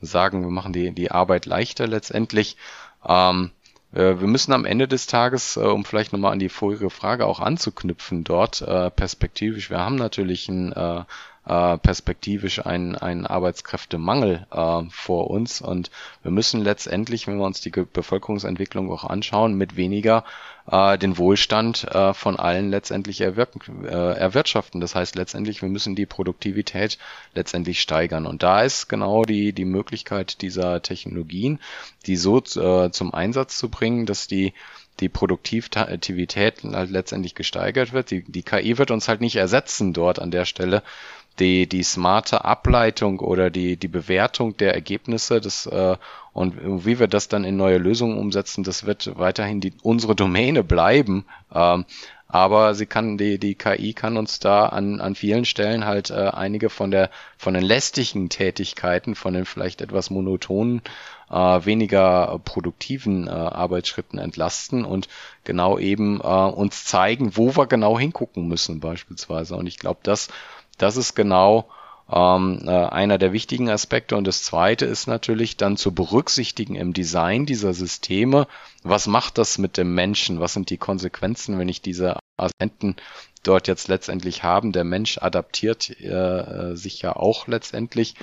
[0.00, 2.56] sagen, wir machen die, die Arbeit leichter letztendlich.
[3.06, 3.50] Ähm,
[3.92, 7.26] äh, wir müssen am Ende des Tages, äh, um vielleicht nochmal an die vorige Frage
[7.26, 11.04] auch anzuknüpfen, dort äh, perspektivisch, wir haben natürlich ein äh,
[11.46, 15.60] äh, perspektivisch einen, einen Arbeitskräftemangel äh, vor uns.
[15.60, 15.90] Und
[16.22, 20.24] wir müssen letztendlich, wenn wir uns die Bevölkerungsentwicklung auch anschauen, mit weniger
[20.70, 24.80] äh, den Wohlstand äh, von allen letztendlich erwirken, äh, erwirtschaften.
[24.80, 26.98] Das heißt letztendlich, wir müssen die Produktivität
[27.34, 28.26] letztendlich steigern.
[28.26, 31.58] Und da ist genau die, die Möglichkeit dieser Technologien,
[32.06, 34.52] die so äh, zum Einsatz zu bringen, dass die
[35.00, 38.10] die Produktivität halt letztendlich gesteigert wird.
[38.10, 40.82] Die, die KI wird uns halt nicht ersetzen dort an der Stelle,
[41.42, 45.96] die, die smarte Ableitung oder die, die Bewertung der Ergebnisse das, äh,
[46.32, 50.62] und wie wir das dann in neue Lösungen umsetzen, das wird weiterhin die, unsere Domäne
[50.62, 51.26] bleiben.
[51.52, 51.84] Ähm,
[52.28, 56.30] aber sie kann, die, die KI kann uns da an, an vielen Stellen halt äh,
[56.32, 60.80] einige von der, von den lästigen Tätigkeiten, von den vielleicht etwas monotonen,
[61.28, 65.08] äh, weniger produktiven äh, Arbeitsschritten entlasten und
[65.44, 69.56] genau eben äh, uns zeigen, wo wir genau hingucken müssen beispielsweise.
[69.56, 70.28] Und ich glaube, das
[70.82, 71.68] das ist genau
[72.10, 74.16] ähm, äh, einer der wichtigen Aspekte.
[74.16, 78.46] Und das Zweite ist natürlich dann zu berücksichtigen im Design dieser Systeme,
[78.82, 80.40] was macht das mit dem Menschen?
[80.40, 82.96] Was sind die Konsequenzen, wenn ich diese Assistenten
[83.44, 84.72] dort jetzt letztendlich haben?
[84.72, 88.16] Der Mensch adaptiert äh, sich ja auch letztendlich.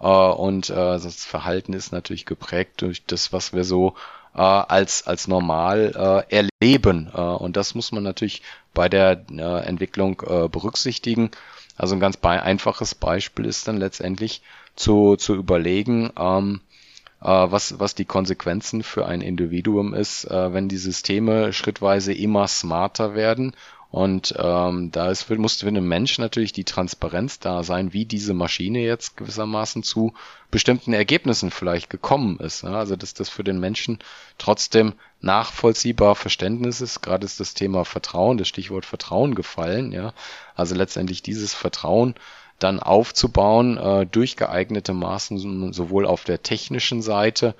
[0.00, 3.94] Äh, und äh, das Verhalten ist natürlich geprägt durch das, was wir so
[4.34, 7.10] äh, als, als normal äh, erleben.
[7.14, 8.42] Äh, und das muss man natürlich
[8.74, 11.30] bei der äh, Entwicklung äh, berücksichtigen.
[11.76, 14.42] Also ein ganz einfaches Beispiel ist dann letztendlich
[14.76, 16.60] zu, zu überlegen, ähm,
[17.20, 22.48] äh, was, was die Konsequenzen für ein Individuum ist, äh, wenn die Systeme schrittweise immer
[22.48, 23.54] smarter werden
[23.90, 28.34] und ähm, da ist, muss für den Mensch natürlich die Transparenz da sein, wie diese
[28.34, 30.12] Maschine jetzt gewissermaßen zu
[30.50, 32.64] bestimmten Ergebnissen vielleicht gekommen ist.
[32.64, 32.74] Ja?
[32.74, 33.98] Also dass das für den Menschen
[34.38, 37.00] trotzdem nachvollziehbar Verständnis ist.
[37.00, 39.92] Gerade ist das Thema Vertrauen, das Stichwort Vertrauen gefallen.
[39.92, 40.12] Ja?
[40.56, 42.16] Also letztendlich dieses Vertrauen
[42.58, 47.54] dann aufzubauen äh, durch geeignete Maßen sowohl auf der technischen Seite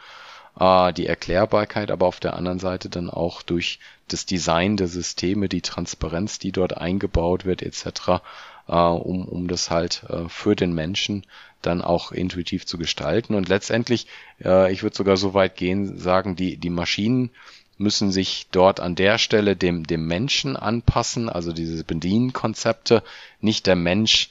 [0.58, 3.78] äh, die Erklärbarkeit, aber auf der anderen Seite dann auch durch
[4.08, 8.22] das Design der Systeme, die Transparenz, die dort eingebaut wird, etc.,
[8.68, 11.24] äh, um, um das halt äh, für den Menschen
[11.62, 13.34] dann auch intuitiv zu gestalten.
[13.34, 14.06] Und letztendlich,
[14.44, 17.30] äh, ich würde sogar so weit gehen, sagen, die, die Maschinen
[17.78, 23.02] müssen sich dort an der Stelle dem, dem Menschen anpassen, also diese Bedienkonzepte,
[23.40, 24.30] nicht der Mensch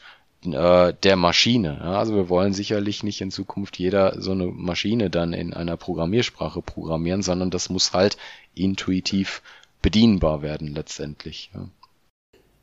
[0.53, 1.79] äh, der Maschine.
[1.81, 5.77] Ja, also wir wollen sicherlich nicht in Zukunft jeder so eine Maschine dann in einer
[5.77, 8.17] Programmiersprache programmieren, sondern das muss halt
[8.53, 9.41] intuitiv
[9.81, 11.51] bedienbar werden letztendlich.
[11.53, 11.67] Ja.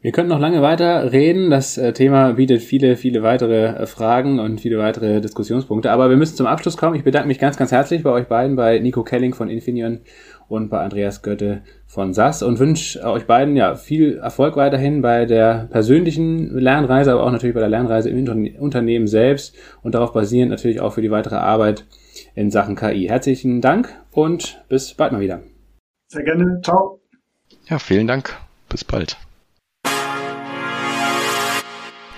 [0.02, 1.50] Wir könnten noch lange weiter reden.
[1.50, 5.92] Das äh, Thema bietet viele, viele weitere äh, Fragen und viele weitere Diskussionspunkte.
[5.92, 6.96] Aber wir müssen zum Abschluss kommen.
[6.96, 10.00] Ich bedanke mich ganz, ganz herzlich bei euch beiden, bei Nico Kelling von Infineon
[10.52, 15.24] und bei Andreas Götte von SAS und wünsche euch beiden ja viel Erfolg weiterhin bei
[15.24, 20.50] der persönlichen Lernreise, aber auch natürlich bei der Lernreise im Unternehmen selbst und darauf basierend
[20.50, 21.86] natürlich auch für die weitere Arbeit
[22.34, 23.08] in Sachen KI.
[23.08, 25.40] Herzlichen Dank und bis bald mal wieder.
[26.08, 26.60] Sehr gerne.
[26.62, 27.00] Ciao.
[27.68, 28.36] Ja, vielen Dank.
[28.68, 29.16] Bis bald.